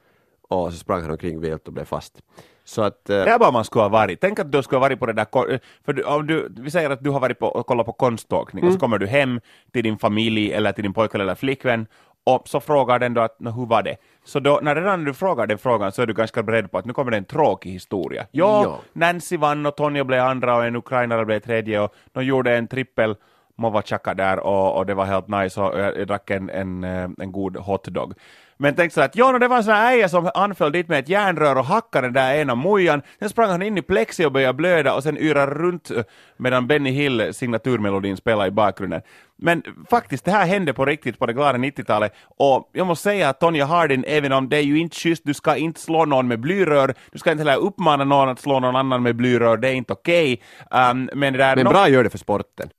Och 0.50 0.72
så 0.74 0.78
sprang 0.80 1.02
han 1.02 1.12
omkring 1.12 1.40
vilt 1.42 1.68
och 1.68 1.74
blev 1.74 1.86
fast. 1.86 2.22
Så 2.64 2.82
att... 2.82 3.10
eh, 3.10 3.16
Det 3.16 3.30
är 3.32 3.40
bara 3.40 3.52
man 3.52 3.66
skulle 3.66 3.82
ha 3.84 3.90
varit. 3.90 4.22
Tänk 4.22 4.40
att 4.40 4.52
du 4.52 4.64
skulle 4.64 4.78
ha 4.78 4.82
varit 4.82 5.00
på 5.00 5.06
det 5.06 5.14
där, 5.14 5.60
för 5.86 5.94
du, 5.94 6.04
om 6.04 6.28
du, 6.28 6.48
vi 6.58 6.72
säger 6.72 6.90
att 6.90 7.04
du 7.04 7.10
har 7.10 7.20
varit 7.20 7.40
på 7.40 7.48
och 7.48 7.66
kollat 7.68 7.86
på 7.86 7.94
konståkning 7.94 8.64
Mm. 8.64 8.68
och 8.68 8.74
så 8.74 8.80
kommer 8.80 8.98
du 8.98 9.08
hem 9.08 9.42
till 9.74 9.84
din 9.84 9.98
familj 9.98 10.54
eller 10.54 10.72
till 10.72 10.84
din 10.84 10.94
pojkvän 10.94 11.22
eller 11.22 11.36
flickvän 11.36 11.88
och 12.24 12.48
så 12.48 12.60
frågar 12.60 13.00
den 13.00 13.14
då 13.14 13.22
att 13.22 13.40
"Nå, 13.40 13.52
hur 13.52 13.66
var 13.66 13.84
det? 13.84 13.96
Så 14.26 14.40
då, 14.40 14.60
när 14.64 14.76
redan 14.76 15.04
du 15.06 15.14
frågar 15.14 15.48
den 15.48 15.58
frågan 15.58 15.92
så 15.92 16.02
är 16.02 16.06
du 16.06 16.14
ganska 16.14 16.44
beredd 16.44 16.72
på 16.72 16.78
att 16.78 16.86
nu 16.86 16.94
kommer 16.94 17.12
det 17.12 17.18
en 17.18 17.26
tråkig 17.26 17.72
historia. 17.72 18.26
Ja, 18.32 18.64
Ja. 18.64 18.80
Nancy 18.94 19.38
vann 19.38 19.66
och 19.66 19.76
Tonja 19.78 20.04
blev 20.04 20.22
andra 20.24 20.56
och 20.56 20.66
en 20.66 20.76
ukrainare 20.76 21.26
blev 21.26 21.40
tredje 21.40 21.80
och 21.80 21.94
de 22.12 22.24
gjorde 22.26 22.56
en 22.58 22.68
trippel 22.68 23.16
Movachaka 23.58 24.14
där 24.14 24.40
och, 24.40 24.78
och 24.78 24.86
det 24.86 24.94
var 24.94 25.06
helt 25.06 25.28
nice 25.28 25.62
och 25.62 25.80
jag, 25.80 25.98
jag 26.00 26.08
drack 26.08 26.30
en, 26.30 26.50
en, 26.50 26.84
eh, 26.84 27.10
en 27.18 27.32
god 27.32 27.58
hotdog. 27.58 28.14
Men 28.62 28.76
tänk 28.76 28.94
så 28.94 29.02
att 29.02 29.16
ja, 29.16 29.32
no, 29.32 29.38
det 29.38 29.48
var 29.48 29.58
en 29.58 29.64
sån 29.64 29.74
här 29.74 29.94
äja 29.94 30.10
som 30.10 30.32
anföll 30.34 30.72
dit 30.72 30.88
med 30.88 31.00
ett 31.00 31.10
järnrör 31.10 31.56
och 31.56 31.66
hackade 31.66 32.08
den 32.08 32.14
där 32.14 32.34
ena 32.34 32.56
mojan. 32.56 33.02
Sen 33.20 33.30
sprang 33.30 33.50
han 33.50 33.62
in 33.62 33.78
i 33.78 33.82
plexi 33.82 34.26
och 34.26 34.32
började 34.32 34.54
blöda 34.54 34.94
och 34.94 35.04
sen 35.04 35.18
yrade 35.18 35.54
runt 35.54 35.92
medan 36.38 36.68
Benny 36.68 36.92
Hill 36.92 37.34
signaturmelodin 37.34 38.18
spelade 38.18 38.48
i 38.48 38.52
bakgrunden. 38.52 39.02
Men 39.38 39.64
faktiskt, 39.90 40.26
det 40.26 40.32
här 40.32 40.46
hände 40.46 40.74
på 40.74 40.86
riktigt 40.86 41.20
på 41.20 41.26
det 41.26 41.34
glada 41.34 41.58
90-talet 41.58 42.14
och 42.38 42.70
jag 42.74 42.88
måste 42.88 43.04
säga 43.04 43.30
att 43.30 43.40
Tonya 43.40 43.66
Harding, 43.66 44.04
även 44.08 44.32
om 44.32 44.50
det 44.50 44.58
är 44.58 44.62
ju 44.62 44.80
inte 44.80 44.96
schysst, 44.96 45.22
du 45.26 45.34
ska 45.34 45.56
inte 45.56 45.80
slå 45.80 46.06
någon 46.06 46.28
med 46.28 46.40
blyrör, 46.40 46.94
du 47.12 47.20
ska 47.20 47.32
inte 47.32 47.44
heller 47.44 47.64
uppmana 47.64 48.04
någon 48.04 48.30
att 48.30 48.40
slå 48.40 48.60
någon 48.60 48.76
annan 48.76 49.04
med 49.04 49.16
blyrör, 49.16 49.58
det 49.58 49.68
är 49.68 49.74
inte 49.74 49.94
okej. 49.94 50.42
Um, 50.72 51.10
men 51.14 51.34
det 51.34 51.40
där... 51.40 51.56
Men 51.56 51.66
bra 51.66 51.90
gör 51.90 52.04
det 52.04 52.10
för 52.10 52.18
sporten. 52.18 52.70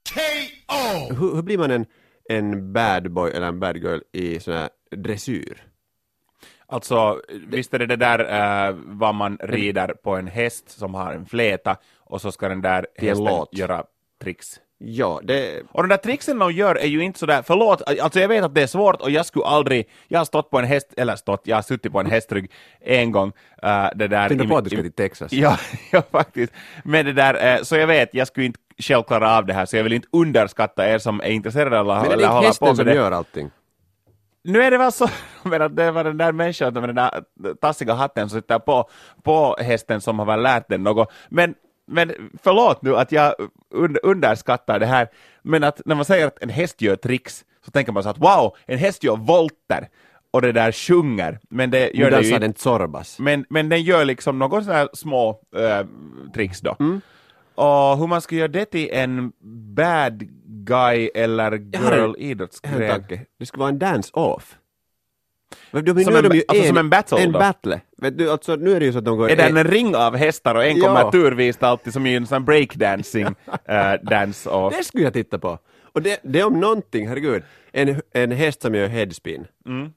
Hur, 1.21 1.35
hur 1.35 1.43
blir 1.43 1.59
man 1.59 1.71
en, 1.71 1.87
en 2.29 2.73
bad 2.73 3.12
boy 3.12 3.31
eller 3.31 3.47
en 3.47 3.61
bad 3.61 3.77
girl 3.77 3.99
i 4.12 4.40
sån 4.40 4.55
här 4.55 4.69
dressyr? 4.97 5.70
Alltså, 6.71 7.21
visst 7.49 7.75
är 7.75 7.79
det 7.79 7.87
det 7.87 7.97
där 7.97 8.21
uh, 8.71 8.77
vad 8.87 9.15
man 9.15 9.39
rider 9.43 9.89
på 9.89 10.17
en 10.17 10.27
häst 10.27 10.71
som 10.71 10.95
har 10.95 11.13
en 11.13 11.27
fläta 11.27 11.77
och 11.99 12.21
så 12.21 12.33
ska 12.33 12.49
den 12.49 12.61
där 12.61 12.87
hästen 12.97 13.25
låt. 13.25 13.59
göra 13.59 13.85
tricks. 14.23 14.61
Ja, 14.79 15.21
det... 15.23 15.63
Och 15.73 15.83
de 15.83 15.89
där 15.89 15.97
tricksen 15.97 16.39
de 16.39 16.53
gör 16.53 16.75
är 16.75 16.87
ju 16.87 17.03
inte 17.03 17.19
sådär, 17.19 17.43
förlåt, 17.47 17.83
alltså 18.01 18.21
jag 18.21 18.29
vet 18.29 18.45
att 18.45 18.55
det 18.55 18.63
är 18.63 18.67
svårt 18.67 19.01
och 19.01 19.11
jag 19.11 19.27
skulle 19.27 19.45
aldrig, 19.45 19.89
jag 20.09 20.21
har 20.21 20.25
stått 20.25 20.51
på 20.51 20.59
en 20.59 20.65
häst, 20.65 20.95
eller 20.97 21.17
stått, 21.17 21.41
jag 21.45 21.57
har 21.57 21.63
suttit 21.63 21.93
på 21.93 22.01
en 22.01 22.11
hästrygg 22.11 22.51
en 22.81 23.13
gång. 23.13 23.29
Uh, 23.29 23.89
det 23.95 24.09
där, 24.09 24.29
Tänkte 24.29 24.49
på 24.49 24.57
att 24.57 24.65
du 24.65 24.71
ska 24.71 24.83
till 24.83 24.93
Texas. 24.93 25.33
Ja, 25.33 25.57
ja 25.93 26.03
faktiskt. 26.11 26.53
Men 26.85 27.07
det 27.07 27.13
där, 27.13 27.57
eh, 27.57 27.63
så 27.63 27.77
jag 27.77 27.87
vet, 27.87 28.15
jag 28.15 28.27
skulle 28.27 28.47
inte 28.47 28.61
själv 28.79 29.03
klara 29.03 29.37
av 29.37 29.47
det 29.47 29.53
här, 29.53 29.67
så 29.67 29.77
jag 29.77 29.85
vill 29.85 29.93
inte 29.93 30.09
underskatta 30.13 30.89
er 30.89 30.99
som 30.99 31.21
är 31.21 31.31
intresserade 31.31 31.81
av 31.81 31.87
Men 31.87 31.97
är 31.97 32.09
det 32.09 32.13
eller 32.13 32.29
håller 32.29 32.41
på 32.41 32.47
hästen 32.47 32.69
med 32.69 32.77
som 32.77 32.87
det. 32.87 32.95
gör 32.95 33.13
allting? 33.13 33.51
Nu 34.44 34.62
är 34.62 34.70
det 34.70 34.79
väl 34.79 34.92
så, 34.92 35.09
men 35.42 35.62
att 35.62 35.76
det 35.76 35.90
var 35.90 36.05
den 36.05 36.18
där 36.18 36.33
människan 36.33 36.74
med 36.74 36.88
den 36.88 36.94
där 36.94 37.24
tassiga 37.61 37.94
hatten 37.94 38.29
som 38.29 38.40
sitter 38.40 38.59
på, 38.59 38.88
på 39.22 39.57
hästen 39.59 40.00
som 40.00 40.18
har 40.18 40.26
väl 40.26 40.42
lärt 40.42 40.68
den 40.68 40.83
något. 40.83 41.12
Men, 41.29 41.55
men 41.87 42.12
förlåt 42.42 42.83
nu 42.83 42.96
att 42.96 43.12
jag 43.12 43.35
un, 43.74 43.96
underskattar 44.03 44.79
det 44.79 44.87
här, 44.87 45.09
men 45.42 45.64
att 45.64 45.81
när 45.85 45.94
man 45.94 46.05
säger 46.05 46.26
att 46.26 46.42
en 46.42 46.48
häst 46.48 46.83
gör 46.83 46.96
tricks 46.96 47.44
så 47.64 47.70
tänker 47.70 47.92
man 47.92 48.03
så 48.03 48.09
att 48.09 48.18
wow, 48.18 48.57
en 48.66 48.79
häst 48.79 49.05
gör 49.05 49.16
volter 49.16 49.88
och 50.31 50.42
det 50.42 50.53
där 50.53 50.72
sjunger, 50.72 51.38
men 51.48 51.70
det 51.70 51.90
gör 51.94 52.11
det 52.11 52.20
ju 52.20 52.26
inte. 52.26 52.38
den 52.38 52.55
Zorbas. 52.55 53.18
Men, 53.18 53.44
men 53.48 53.68
den 53.68 53.83
gör 53.83 54.05
liksom 54.05 54.38
något 54.38 54.64
sådana 54.64 54.79
här 54.79 54.88
små 54.92 55.40
äh, 55.57 55.87
tricks 56.35 56.61
då. 56.61 56.76
Och 57.55 57.99
hur 57.99 58.07
man 58.07 58.21
ska 58.21 58.35
göra 58.37 58.49
det 58.49 58.65
till 58.65 58.89
en 58.93 59.33
bad 59.75 60.23
guy 60.65 61.11
eller 61.15 61.53
en- 61.53 61.71
girl 61.73 62.15
en 62.63 62.89
tanke. 62.89 63.27
Det 63.39 63.47
skulle 63.47 63.61
vara 63.61 63.69
en 63.71 63.79
dance-off. 63.79 64.57
Men 65.71 65.85
de- 65.85 66.05
Som 66.05 66.17
en 66.17 66.23
de 66.29 66.43
alltså 66.49 66.65
som 66.67 66.77
en 66.77 66.91
battle 66.91 67.19
En 67.19 67.33
då? 67.33 67.39
battle. 67.39 67.81
Vet 67.99 68.19
du, 68.19 68.31
alltså 68.31 68.57
nu 68.57 68.73
är 68.73 68.81
det 68.81 68.87
ju 68.87 68.93
så 68.93 68.99
att 68.99 69.05
de 69.05 69.19
går... 69.19 69.31
Är 69.31 69.37
det 69.37 69.43
en 69.43 69.65
ring 69.65 69.97
av 69.97 70.17
hästar 70.17 70.55
och 70.55 70.65
en 70.65 70.77
Ja. 70.77 70.85
kommer 70.87 71.11
turvis 71.11 71.63
alltid 71.63 71.93
som 71.93 72.07
i 72.07 72.15
en 72.17 72.27
sån 72.27 72.45
breakdancing 72.45 73.27
uh, 73.27 73.35
dance 74.03 74.51
och... 74.51 74.71
Det 74.73 74.85
skulle 74.85 75.05
jag 75.05 75.13
titta 75.13 75.39
på. 75.39 75.59
Och 75.93 76.03
det, 76.03 76.21
det 76.23 76.41
är 76.41 76.47
om 76.47 76.61
någonting, 76.61 77.09
herregud, 77.09 77.43
en, 77.73 78.01
en 78.13 78.31
häst 78.33 78.63
som 78.63 78.75
gör 78.75 78.87
headspin 78.89 79.47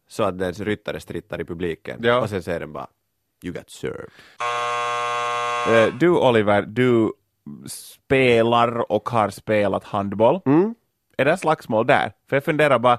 så 0.08 0.24
att 0.24 0.40
dens 0.40 0.60
ryttare 0.60 1.00
strittar 1.00 1.42
i 1.42 1.46
publiken 1.46 1.96
Mm. 1.98 2.10
Ja. 2.10 2.22
och 2.22 2.30
sen 2.30 2.44
säger 2.44 2.60
den 2.60 2.74
bara 2.74 2.88
You 3.44 3.54
got 3.54 3.70
served. 3.70 4.10
Eh, 5.70 5.94
du 6.00 6.10
Oliver, 6.10 6.62
du 6.62 7.12
spelar 7.68 8.92
och 8.92 9.10
har 9.10 9.30
spelat 9.30 9.84
handboll. 9.84 10.40
Mm. 10.46 10.76
Är 11.18 11.26
det 11.26 11.38
slagsmål 11.38 11.88
där? 11.88 12.12
För 12.30 12.36
jag 12.36 12.44
funderar 12.44 12.80
bara, 12.80 12.98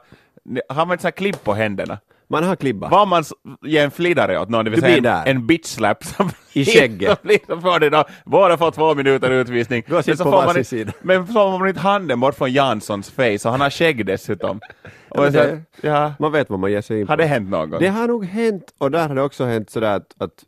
har 0.69 0.87
man 0.87 0.93
inte 0.95 1.03
sån 1.03 1.07
här 1.07 1.13
klibb 1.13 1.45
på 1.45 1.55
händerna? 1.55 1.99
Man 2.29 2.45
har 2.45 2.57
klibba. 2.57 2.89
Vad 2.89 3.09
man 3.09 3.25
ger 3.63 3.85
en 3.85 3.91
flidare 3.91 4.39
åt 4.41 4.49
någon, 4.49 4.65
det 4.65 4.71
vill 4.71 4.81
säga 4.81 4.97
en, 4.97 5.03
där. 5.03 5.23
en 5.27 5.47
bitch 5.47 5.67
slap 5.67 6.05
som 6.05 6.31
I 6.53 6.65
skägget. 6.65 7.19
får 7.49 7.81
det 7.81 7.91
då, 7.91 8.05
båda 8.25 8.57
får 8.57 8.71
två 8.71 8.95
minuter 8.95 9.31
utvisning. 9.31 9.83
Men 9.87 10.03
så 10.03 10.11
på 10.11 10.17
får 10.17 10.25
man 10.31 10.33
varsin 10.47 10.59
inte- 10.59 10.65
sida. 10.71 10.93
Men 11.03 11.27
så 11.27 11.33
får 11.33 11.59
man 11.59 11.69
inte 11.69 11.81
handen 11.81 12.21
bort 12.21 12.35
från 12.35 12.53
Janssons 12.53 13.11
face 13.11 13.39
och 13.45 13.51
han 13.51 13.61
har 13.61 13.71
skägg 13.71 14.07
dessutom. 14.07 14.61
Men 15.17 15.33
så, 15.33 15.39
det- 15.39 15.63
ja, 15.81 16.13
Man 16.19 16.33
vet 16.33 16.51
vad 16.51 16.59
man 16.59 16.71
ger 16.73 16.81
sig 16.81 17.01
in 17.01 17.07
på. 17.07 17.13
har 17.13 17.17
det 17.17 17.25
hänt 17.27 17.51
någon 17.51 17.71
gång? 17.71 17.81
Det 17.81 17.89
har 17.89 18.09
nog 18.09 18.25
hänt, 18.25 18.75
och 18.79 18.91
där 18.91 19.09
har 19.09 19.15
det 19.15 19.23
också 19.23 19.45
hänt 19.45 19.71
sådär 19.71 19.97
att, 19.97 20.15
att 20.19 20.45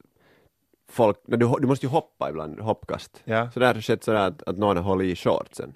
folk, 0.89 1.17
du, 1.27 1.37
du 1.37 1.67
måste 1.67 1.87
ju 1.87 1.91
hoppa 1.91 2.31
ibland, 2.31 2.61
hoppkast. 2.61 3.21
Ja. 3.25 3.51
Så 3.51 3.61
där 3.61 3.67
har 3.67 3.75
det 3.75 3.83
skett 3.83 4.05
sådär 4.05 4.21
att, 4.29 4.43
att 4.43 4.59
någon 4.59 4.77
har 4.77 4.85
hållit 4.85 5.07
i 5.13 5.17
shortsen 5.17 5.75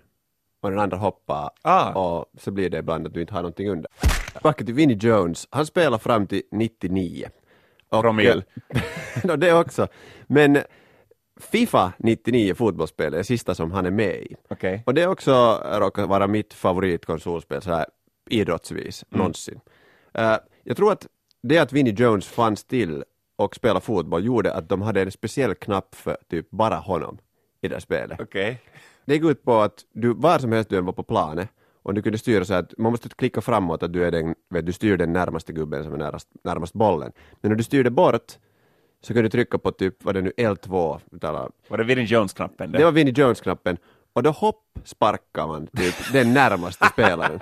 och 0.62 0.70
den 0.70 0.78
andra 0.78 0.96
hoppar 0.96 1.50
Ah. 1.62 1.92
och 1.92 2.26
så 2.38 2.50
blir 2.50 2.70
det 2.70 2.78
ibland 2.78 3.06
att 3.06 3.14
du 3.14 3.20
inte 3.20 3.34
har 3.34 3.42
någonting 3.42 3.68
under. 3.70 3.90
Tillbaka 4.32 4.64
till 4.64 4.74
Vinnie 4.74 4.96
Jones, 5.00 5.48
han 5.50 5.66
spelar 5.66 5.98
fram 5.98 6.26
till 6.26 6.42
99. 6.50 7.28
Och, 7.88 8.02
Promille. 8.02 8.42
no, 9.24 9.36
det 9.36 9.52
också. 9.54 9.88
Men 10.26 10.58
Fifa 11.40 11.92
99 11.98 12.54
fotbollsspel 12.54 13.14
är 13.14 13.18
det 13.18 13.24
sista 13.24 13.54
som 13.54 13.72
han 13.72 13.86
är 13.86 13.90
med 13.90 14.16
i. 14.16 14.36
Okej. 14.50 14.82
Och 14.86 14.94
det 14.94 15.02
är 15.02 15.06
också 15.06 15.62
råkar 15.72 16.06
vara 16.06 16.26
mitt 16.26 16.54
favoritkonsolspel 16.54 17.62
så 17.62 17.70
här 17.70 17.86
idrottsvis 18.30 19.04
Mm. 19.10 19.18
någonsin. 19.18 19.60
Eh, 20.14 20.36
jag 20.64 20.76
tror 20.76 20.92
att 20.92 21.06
det 21.42 21.58
att 21.58 21.72
Vinnie 21.72 21.94
Jones 21.94 22.26
fanns 22.26 22.64
till 22.64 23.04
och 23.44 23.54
spelade 23.56 23.80
fotboll 23.80 24.24
gjorde 24.24 24.54
att 24.54 24.68
de 24.68 24.82
hade 24.82 25.02
en 25.02 25.10
speciell 25.10 25.54
knapp 25.54 25.94
för 25.94 26.16
typ 26.30 26.50
bara 26.50 26.74
honom 26.76 27.18
i 27.60 27.68
det 27.68 27.80
spelet. 27.80 28.20
Okej. 28.20 28.62
Det 29.04 29.14
gick 29.14 29.24
ut 29.24 29.42
på 29.42 29.60
att 29.60 29.84
du 29.92 30.14
var 30.14 30.38
som 30.38 30.52
helst 30.52 30.70
du 30.70 30.78
än 30.78 30.84
var 30.84 30.92
på 30.92 31.02
planen 31.02 31.48
och 31.82 31.94
du 31.94 32.02
kunde 32.02 32.18
styra 32.18 32.44
så 32.44 32.54
att 32.54 32.78
man 32.78 32.92
måste 32.92 33.08
klicka 33.08 33.40
framåt 33.40 33.82
att 33.82 33.92
du, 33.92 34.04
är 34.04 34.10
den, 34.10 34.34
vet, 34.50 34.66
du 34.66 34.72
styr 34.72 34.96
den 34.96 35.12
närmaste 35.12 35.52
gubben 35.52 35.84
som 35.84 35.92
är 35.94 35.98
närmast, 35.98 36.28
närmast 36.44 36.72
bollen. 36.72 37.12
Men 37.40 37.50
när 37.50 37.56
du 37.56 37.64
styrde 37.64 37.90
bort 37.90 38.38
så 39.00 39.12
kunde 39.12 39.22
du 39.22 39.28
trycka 39.28 39.58
på 39.58 39.72
typ, 39.72 40.04
vad 40.04 40.14
det 40.14 40.20
nu, 40.22 40.32
L2, 40.36 41.00
eller 41.22 41.50
Var 41.68 41.78
det 41.78 41.84
Vinnie 41.84 42.04
Jones-knappen? 42.04 42.72
det 42.72 42.84
var 42.84 42.92
Vinnie 42.92 43.12
Jones-knappen 43.16 43.76
och 44.12 44.22
då 44.22 44.30
hopp 44.30 44.62
sparkar 44.84 45.46
man 45.46 45.66
typ 45.66 46.12
den 46.12 46.34
närmaste 46.34 46.86
spelaren. 46.86 47.40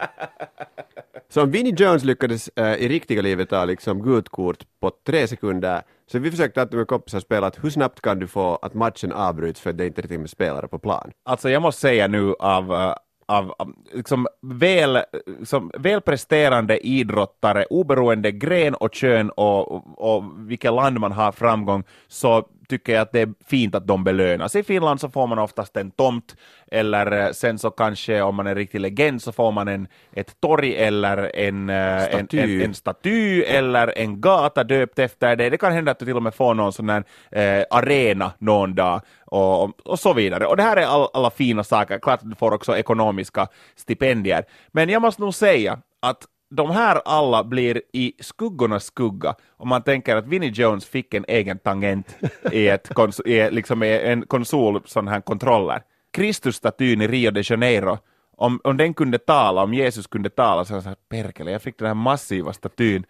Så 1.28 1.42
om 1.42 1.50
Vinnie 1.50 1.74
Jones 1.76 2.04
lyckades 2.04 2.48
äh, 2.56 2.74
i 2.74 2.88
riktiga 2.88 3.22
livet 3.22 3.50
ta 3.50 3.64
liksom 3.64 4.02
gult 4.02 4.28
kort 4.28 4.64
på 4.80 4.90
tre 5.06 5.26
sekunder, 5.28 5.82
så 6.06 6.18
vi 6.18 6.30
försökte 6.30 6.60
alltid 6.60 6.78
med 6.78 6.86
kompisar 6.86 7.20
spela 7.20 7.46
att 7.46 7.64
hur 7.64 7.70
snabbt 7.70 8.00
kan 8.00 8.18
du 8.18 8.26
få 8.26 8.56
att 8.56 8.74
matchen 8.74 9.12
avbryts 9.12 9.60
för 9.60 9.70
att 9.70 9.78
det 9.78 9.86
inte 9.86 10.00
är 10.00 10.02
riktigt 10.02 10.20
med 10.20 10.30
spelare 10.30 10.68
på 10.68 10.78
plan? 10.78 11.10
Alltså 11.24 11.50
jag 11.50 11.62
måste 11.62 11.80
säga 11.80 12.06
nu 12.06 12.34
av, 12.38 12.72
eh, 12.72 12.94
av, 13.26 13.54
av 13.58 13.74
liksom 13.92 14.26
väl, 14.42 14.98
liksom 15.26 15.70
välpresterande 15.78 16.86
idrottare, 16.86 17.64
oberoende 17.64 18.32
gren 18.32 18.74
och 18.74 18.94
kön 18.94 19.30
och, 19.30 19.72
och, 19.72 20.16
och 20.16 20.24
vilket 20.36 20.72
land 20.72 21.00
man 21.00 21.12
har 21.12 21.32
framgång, 21.32 21.84
så 22.08 22.48
tycker 22.68 22.92
jag 22.92 23.02
att 23.02 23.12
det 23.12 23.20
är 23.20 23.34
fint 23.46 23.74
att 23.74 23.86
de 23.86 24.04
belönas. 24.04 24.56
I 24.56 24.62
Finland 24.62 25.00
så 25.00 25.08
får 25.08 25.26
man 25.26 25.38
oftast 25.38 25.76
en 25.76 25.90
tomt, 25.90 26.36
eller 26.70 27.26
eh, 27.26 27.32
sen 27.32 27.58
så 27.58 27.70
kanske 27.70 28.22
om 28.22 28.34
man 28.34 28.46
är 28.46 28.54
riktig 28.54 28.80
legend 28.80 29.22
så 29.22 29.32
får 29.32 29.52
man 29.52 29.68
en, 29.68 29.88
ett 30.12 30.40
torg 30.40 30.76
eller 30.76 31.36
en 31.36 31.70
staty. 32.08 32.38
En, 32.38 32.50
en, 32.50 32.62
en 32.62 32.74
staty 32.74 33.42
eller 33.42 33.98
en 33.98 34.20
gata 34.20 34.64
döpt 34.64 34.98
efter 34.98 35.36
det. 35.36 35.50
Det 35.50 35.56
kan 35.58 35.72
hända 35.72 35.90
att 35.90 35.98
du 35.98 36.04
till 36.04 36.16
och 36.16 36.22
med 36.22 36.34
får 36.34 36.54
någon 36.54 36.72
sån 36.72 36.88
här 36.88 37.04
eh, 37.30 37.64
arena 37.70 38.32
någon 38.38 38.74
dag 38.74 39.00
och, 39.26 39.64
och, 39.64 39.70
och, 39.84 39.98
så 39.98 40.12
vidare. 40.12 40.46
Och 40.46 40.56
det 40.56 40.62
här 40.62 40.76
är 40.76 40.86
all, 40.86 41.08
alla 41.14 41.30
fina 41.30 41.64
saker. 41.64 41.98
Klart 41.98 42.22
att 42.22 42.30
du 42.30 42.36
får 42.36 42.54
också 42.54 42.76
ekonomiska 42.76 43.48
stipendier. 43.76 44.44
Men 44.72 44.88
jag 44.88 45.02
måste 45.02 45.22
nog 45.22 45.34
säga 45.34 45.78
att 46.02 46.26
de 46.50 46.70
här 46.70 47.02
alla 47.04 47.44
blir 47.44 47.82
i 47.92 48.12
skuggornas 48.20 48.84
skugga 48.84 49.34
om 49.56 49.68
man 49.68 49.82
tänker 49.82 50.16
att 50.16 50.26
Vinnie 50.26 50.50
Jones 50.50 50.86
fick 50.86 51.14
en 51.14 51.24
egen 51.28 51.58
tangent 51.58 52.16
i, 52.52 52.68
ett 52.68 52.94
kons 52.94 53.20
i, 53.20 53.50
liksom 53.50 53.82
en 53.82 54.22
konsol, 54.26 54.80
sån 54.84 55.08
här 55.08 55.20
kontroller. 55.20 55.82
Kristusstatyn 56.10 57.02
i 57.02 57.08
Rio 57.08 57.30
de 57.30 57.42
Janeiro, 57.44 57.98
om, 58.36 58.60
om 58.64 58.76
den 58.76 58.94
kunde 58.94 59.18
tala, 59.18 59.62
om 59.62 59.74
Jesus 59.74 60.06
kunde 60.06 60.30
tala, 60.30 60.64
så 60.64 60.74
jag 60.74 60.96
perkele, 61.08 61.50
jag 61.50 61.62
fick 61.62 61.78
den 61.78 61.86
här 61.86 61.94
massiva 61.94 62.52
statyn. 62.52 63.04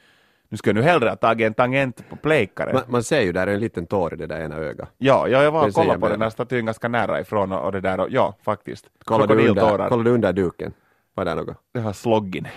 Nu 0.49 0.57
ska 0.57 0.71
jag 0.71 0.75
nu 0.75 0.83
hellre 0.83 1.09
ha 1.09 1.17
tagit 1.17 1.47
en 1.47 1.55
tangent 1.55 2.09
på 2.11 2.17
plejkaren. 2.17 2.75
Man, 2.75 2.83
man 2.89 3.03
ser 3.03 3.21
ju 3.21 3.33
där 3.33 3.47
en 3.47 3.61
liten 3.61 3.87
tår 3.87 4.15
i 4.15 4.17
det 4.17 4.27
där 4.27 4.41
ena 4.41 4.57
ögat. 4.57 4.89
Ja, 4.99 5.29
ja 5.29 5.43
jag 5.43 5.53
var 5.53 5.69
och 5.69 5.75
kollade 5.75 6.01
på 6.01 6.09
den 6.09 6.23
här 6.23 6.31
statyn 6.31 6.67
ganska 6.67 6.89
nära 6.89 7.21
ifrån 7.21 7.53
och, 7.53 7.65
och 7.65 7.73
det 7.73 7.81
där, 7.81 8.01
och, 8.01 8.07
ja 8.11 8.35
faktiskt. 8.43 8.87
Kollar 9.05 9.27
du, 9.27 9.49
under, 9.49 9.89
kollar 9.89 10.05
du 10.05 10.11
under 10.11 10.33
duken? 10.33 10.73
Var 11.15 11.25
det 11.25 11.35
något? 11.35 11.57
Det 11.75 11.81
har 11.81 11.93
sloggin. 11.93 12.49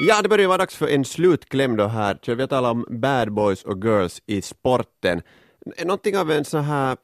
Ja, 0.00 0.22
det 0.22 0.28
börjar 0.28 0.42
ju 0.42 0.48
vara 0.48 0.58
dags 0.58 0.76
för 0.76 0.88
en 0.88 1.04
slutkläm 1.04 1.76
då 1.76 1.86
här. 1.86 2.18
Vi 2.26 2.40
har 2.40 2.46
talat 2.46 2.70
om 2.70 2.86
bad 2.90 3.32
boys 3.32 3.64
och 3.64 3.84
girls 3.84 4.22
i 4.26 4.42
sporten. 4.42 5.22
Någonting 5.84 6.18
av 6.18 6.30
en 6.30 6.44
så 6.44 6.58
här 6.58 6.96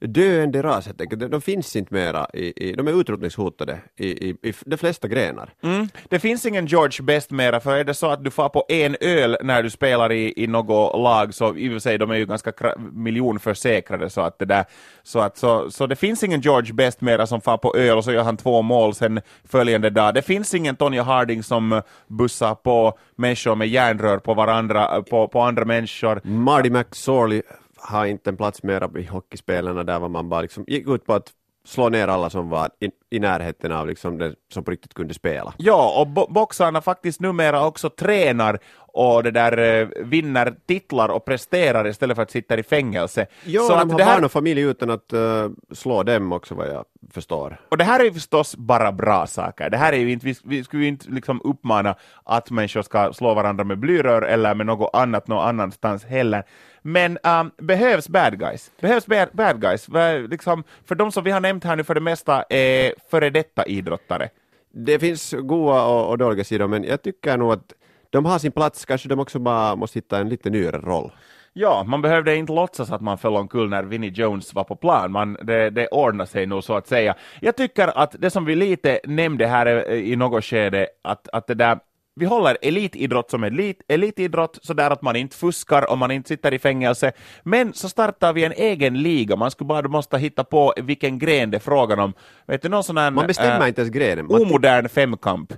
döende 0.00 0.62
ras 0.62 0.86
helt 0.86 1.00
enkelt. 1.00 1.20
De- 1.20 1.28
De 1.28 1.40
finns 1.40 1.76
inte 1.76 1.94
mera, 1.94 2.26
i, 2.34 2.68
i, 2.68 2.72
de 2.72 2.88
är 2.88 3.00
utrotningshotade 3.00 3.78
i, 3.96 4.28
i, 4.28 4.36
i 4.42 4.54
de 4.66 4.76
flesta 4.76 5.08
grenar. 5.08 5.50
Mm. 5.62 5.88
Det 6.08 6.18
finns 6.18 6.46
ingen 6.46 6.66
George 6.66 7.02
Best 7.04 7.30
mera, 7.30 7.60
för 7.60 7.76
är 7.76 7.84
det 7.84 7.94
så 7.94 8.10
att 8.10 8.24
du 8.24 8.30
får 8.30 8.48
på 8.48 8.64
en 8.68 8.96
öl 9.00 9.36
när 9.42 9.62
du 9.62 9.70
spelar 9.70 10.12
i, 10.12 10.32
i 10.36 10.46
något 10.46 11.00
lag, 11.00 11.34
så 11.34 11.56
i 11.56 11.68
och 11.68 11.72
för 11.72 11.78
sig 11.78 11.98
de 11.98 12.10
är 12.10 12.14
ju 12.14 12.26
ganska 12.26 12.50
kra- 12.50 12.90
miljonförsäkrade, 12.92 14.10
så 14.10 14.20
att 14.20 14.38
det 14.38 14.44
där, 14.44 14.64
så 15.02 15.18
att 15.20 15.36
så, 15.36 15.70
så 15.70 15.86
det 15.86 15.96
finns 15.96 16.22
ingen 16.22 16.40
George 16.40 16.72
Best 16.72 17.00
mera 17.00 17.26
som 17.26 17.40
får 17.40 17.56
på 17.58 17.76
öl 17.76 17.96
och 17.98 18.04
så 18.04 18.12
gör 18.12 18.22
han 18.22 18.36
två 18.36 18.62
mål 18.62 18.94
sen 18.94 19.20
följande 19.44 19.90
dag. 19.90 20.14
Det 20.14 20.22
finns 20.22 20.54
ingen 20.54 20.76
Tonya 20.76 21.02
Harding 21.02 21.42
som 21.42 21.82
bussar 22.08 22.54
på 22.54 22.98
människor 23.16 23.54
med 23.54 23.68
järnrör 23.68 24.18
på 24.18 24.34
varandra, 24.34 25.02
på, 25.02 25.28
på 25.28 25.40
andra 25.40 25.64
människor. 25.64 26.20
Marty 26.24 26.70
McSorley 26.70 27.42
har 27.80 28.06
inte 28.06 28.30
en 28.30 28.36
plats 28.36 28.62
mera 28.62 28.90
i 29.00 29.04
hockeyspelarna 29.04 29.84
där 29.84 29.98
var 29.98 30.08
man 30.08 30.28
bara 30.28 30.40
liksom 30.40 30.64
gick 30.66 30.88
ut 30.88 31.06
på 31.06 31.14
att 31.14 31.32
slå 31.64 31.88
ner 31.88 32.08
alla 32.08 32.30
som 32.30 32.48
var 32.48 32.70
i, 32.80 32.90
i 33.10 33.20
närheten 33.20 33.72
av 33.72 33.86
liksom 33.86 34.18
den 34.18 34.34
som 34.52 34.64
på 34.64 34.70
riktigt 34.70 34.94
kunde 34.94 35.14
spela. 35.14 35.54
Ja, 35.56 36.00
och 36.00 36.06
bo 36.06 36.26
boxarna 36.32 36.80
faktiskt 36.80 37.20
numera 37.20 37.66
också 37.66 37.90
tränar 37.90 38.58
och 38.98 39.22
det 39.22 39.30
där 39.30 39.58
eh, 39.80 39.88
vinner 40.04 40.54
titlar 40.66 41.08
och 41.08 41.24
presterar 41.24 41.86
istället 41.88 42.14
för 42.16 42.22
att 42.22 42.30
sitta 42.30 42.58
i 42.58 42.62
fängelse. 42.62 43.26
Ja, 43.44 43.60
så 43.62 43.68
de 43.68 43.78
att 43.78 43.90
har 43.90 43.98
det 43.98 44.04
här, 44.04 44.14
barn 44.16 44.24
och 44.24 44.32
familj 44.32 44.60
utan 44.60 44.90
att 44.90 45.12
eh, 45.12 45.48
slå 45.72 46.02
dem 46.02 46.32
också 46.32 46.54
vad 46.54 46.68
jag 46.68 46.84
förstår. 47.10 47.60
Och 47.68 47.78
det 47.78 47.84
här 47.84 48.00
är 48.00 48.04
ju 48.04 48.12
förstås 48.12 48.56
bara 48.56 48.92
bra 48.92 49.26
saker. 49.26 49.70
Det 49.70 49.76
här 49.76 49.92
är 49.92 49.96
ju 49.96 50.12
inte, 50.12 50.26
vi, 50.26 50.34
vi 50.44 50.64
skulle 50.64 50.82
ju 50.82 50.88
inte 50.88 51.10
liksom 51.10 51.40
uppmana 51.44 51.94
att 52.24 52.50
människor 52.50 52.82
ska 52.82 53.12
slå 53.12 53.34
varandra 53.34 53.64
med 53.64 53.78
blyrör 53.78 54.22
eller 54.22 54.54
med 54.54 54.66
något 54.66 54.90
annat 54.92 55.28
någon 55.28 55.44
annanstans 55.48 56.04
heller. 56.04 56.42
Men 56.82 57.18
um, 57.22 57.50
behövs 57.66 58.08
bad 58.08 58.38
guys? 58.38 58.70
Behövs 58.80 59.06
bad, 59.06 59.28
bad 59.32 59.60
guys? 59.60 59.88
Va- 59.88 60.12
Liksom, 60.30 60.64
för 60.84 60.94
de 60.94 61.12
som 61.12 61.24
vi 61.24 61.30
har 61.30 61.40
nämnt 61.40 61.64
här 61.64 61.76
nu 61.76 61.84
för 61.84 61.94
det 61.94 62.00
mesta 62.00 62.42
är 62.48 62.94
före 63.10 63.30
detta 63.30 63.64
idrottare. 63.66 64.28
Det 64.72 64.98
finns 64.98 65.34
goda 65.38 65.82
och, 65.84 66.08
och 66.10 66.18
dåliga 66.18 66.44
sidor 66.44 66.66
men 66.68 66.84
jag 66.84 67.02
tycker 67.02 67.36
nog 67.36 67.52
att 67.52 67.72
de 68.10 68.24
har 68.24 68.38
sin 68.38 68.52
plats, 68.52 68.84
kanske 68.84 69.08
de 69.08 69.20
också 69.20 69.38
bara 69.38 69.76
måste 69.76 69.98
hitta 69.98 70.18
en 70.18 70.28
lite 70.28 70.50
nyare 70.50 70.78
roll. 70.78 71.12
Ja, 71.52 71.84
man 71.86 72.02
behövde 72.02 72.36
inte 72.36 72.52
låtsas 72.52 72.92
att 72.92 73.00
man 73.00 73.18
föll 73.18 73.36
omkull 73.36 73.68
när 73.68 73.82
Vinnie 73.82 74.10
Jones 74.10 74.54
var 74.54 74.64
på 74.64 74.76
plan. 74.76 75.12
Man, 75.12 75.36
det, 75.42 75.70
det 75.70 75.88
ordnar 75.88 76.24
sig 76.24 76.46
nog 76.46 76.64
så 76.64 76.74
att 76.74 76.86
säga. 76.86 77.14
Jag 77.40 77.56
tycker 77.56 77.98
att 77.98 78.14
det 78.18 78.30
som 78.30 78.44
vi 78.44 78.54
lite 78.54 79.00
nämnde 79.04 79.46
här 79.46 79.66
eh, 79.66 79.94
i 79.94 80.16
något 80.16 80.44
skede, 80.44 80.86
att, 81.02 81.28
att 81.28 81.46
det 81.46 81.54
där 81.54 81.78
vi 82.18 82.26
håller 82.26 82.58
elitidrott 82.62 83.30
som 83.30 83.44
elit, 83.44 83.80
elitidrott, 83.88 84.58
så 84.62 84.74
där 84.74 84.90
att 84.90 85.02
man 85.02 85.16
inte 85.16 85.36
fuskar 85.36 85.90
och 85.90 85.98
man 85.98 86.10
inte 86.10 86.28
sitter 86.28 86.54
i 86.54 86.58
fängelse. 86.58 87.12
Men 87.42 87.72
så 87.74 87.88
startar 87.88 88.32
vi 88.32 88.44
en 88.44 88.52
egen 88.52 89.02
liga. 89.02 89.36
Man 89.36 89.50
skulle 89.50 89.68
bara 89.68 89.88
måste 89.88 90.18
hitta 90.18 90.44
på 90.44 90.74
vilken 90.76 91.18
gren 91.18 91.50
det 91.50 91.56
är 91.56 91.60
frågan 91.60 91.98
om. 91.98 92.12
Vet 92.46 92.62
du, 92.62 92.68
någon 92.68 92.84
sån 92.84 92.96
här, 92.96 93.10
Man 93.10 93.26
bestämmer 93.26 93.62
äh, 93.62 93.68
inte 93.68 93.80
ens 93.80 93.94
grenen. 93.94 94.26
Man 94.26 94.42
omodern 94.42 94.88
femkamp. 94.88 95.52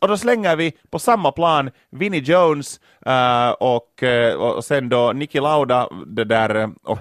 Och 0.00 0.08
då 0.08 0.16
slänger 0.16 0.56
vi 0.56 0.72
på 0.90 0.98
samma 0.98 1.32
plan 1.32 1.70
Vinnie 1.90 2.20
Jones 2.20 2.80
eh, 3.06 3.50
och, 3.50 4.02
eh, 4.02 4.34
och 4.34 4.64
sen 4.64 4.88
då 4.88 5.12
Niki 5.12 5.40
Lauda, 5.40 5.88
det 6.06 6.24
där, 6.24 6.70
och 6.82 6.98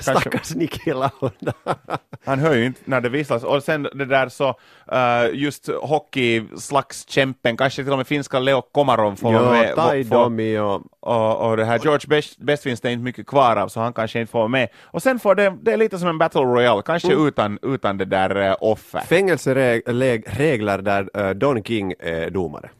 Stackars 0.00 0.54
Niki 0.54 0.90
Lauda. 0.90 1.52
han 2.24 2.38
hör 2.38 2.54
ju 2.54 2.66
inte 2.66 2.80
när 2.84 3.00
det 3.00 3.08
visslas, 3.08 3.44
och 3.44 3.62
sen 3.62 3.82
det 3.82 4.04
där 4.04 4.28
så 4.28 4.48
eh, 4.92 5.34
just 5.34 5.68
hockeyslagskämpen, 5.82 7.56
kanske 7.56 7.82
till 7.82 7.92
och 7.92 7.98
med 7.98 8.06
finska 8.06 8.38
Leo 8.48 8.62
Komarov 8.62 9.16
får 9.16 9.32
vara 9.32 9.50
med. 9.50 9.74
Tai 9.74 10.04
får- 10.04 10.16
Domi 10.16 10.58
och 10.58 10.82
och, 11.00 11.50
och 11.50 11.56
det 11.56 11.64
här 11.64 11.78
George 11.82 12.06
Best, 12.08 12.38
Best 12.38 12.62
finns 12.62 12.80
det 12.80 12.92
inte 12.92 13.02
mycket 13.04 13.26
kvar 13.26 13.56
av, 13.56 13.68
så 13.68 13.80
han 13.80 13.92
kanske 13.92 14.20
inte 14.20 14.30
får 14.30 14.38
vara 14.38 14.48
med. 14.48 14.68
Och 14.84 15.02
sen 15.02 15.18
får 15.18 15.34
det, 15.34 15.54
det 15.62 15.72
är 15.72 15.76
lite 15.76 15.98
som 15.98 16.08
en 16.08 16.18
Battle 16.18 16.40
Royale, 16.40 16.82
kanske 16.82 17.14
utan, 17.14 17.58
utan 17.62 17.98
det 17.98 18.04
där 18.04 18.36
uh, 18.36 18.56
offer. 18.60 19.00
fängelseregler 19.00 20.78
där 20.78 21.08
eh, 21.14 21.30
Don 21.30 21.62
King 21.64 21.94
är 21.98 22.30
domare. 22.30 22.70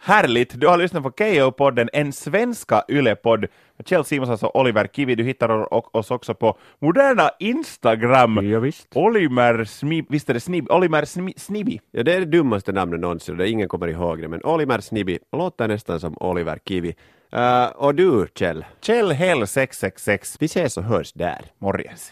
Härligt! 0.00 0.60
Du 0.60 0.66
har 0.66 0.78
lyssnat 0.78 1.02
på 1.02 1.10
KO-podden, 1.10 1.88
en 1.92 2.12
svenska 2.12 2.84
YLE-podd 2.88 3.40
med 3.76 3.88
Kjell 3.88 4.04
Simonsson 4.04 4.48
och 4.48 4.60
Oliver 4.60 4.86
Kivi. 4.92 5.14
Du 5.14 5.24
hittar 5.24 5.74
oss 5.96 6.10
också 6.10 6.34
på 6.34 6.58
moderna 6.78 7.30
Instagram. 7.38 8.50
Ja, 8.50 8.60
visst. 8.60 8.86
Oliver 8.94 9.64
Smib, 9.64 10.06
visst 10.08 10.30
är 10.30 10.34
det 10.34 10.40
Snib, 10.40 10.70
Oliver 10.70 11.04
Smi, 11.04 11.34
Snibbi? 11.36 11.80
Ja, 11.90 12.02
det 12.02 12.12
är 12.14 12.20
det 12.20 12.26
dummaste 12.26 12.72
namnet 12.72 13.00
någonsin 13.00 13.34
och 13.34 13.38
det 13.38 13.48
ingen 13.48 13.68
kommer 13.68 13.88
ihåg 13.88 14.22
det, 14.22 14.28
men 14.28 14.44
Oliver 14.44 14.80
Snibbi 14.80 15.18
låter 15.32 15.68
nästan 15.68 16.00
som 16.00 16.16
Oliver 16.20 16.58
Kivi. 16.64 16.94
Eh, 17.32 17.64
och 17.66 17.94
du, 17.94 18.26
Kjell, 18.34 18.64
Kjell 18.80 19.12
Hell 19.12 19.46
666. 19.46 20.36
vi 20.40 20.46
ses 20.46 20.76
och 20.76 20.84
hörs 20.84 21.12
där. 21.12 21.40
Morjens. 21.58 22.06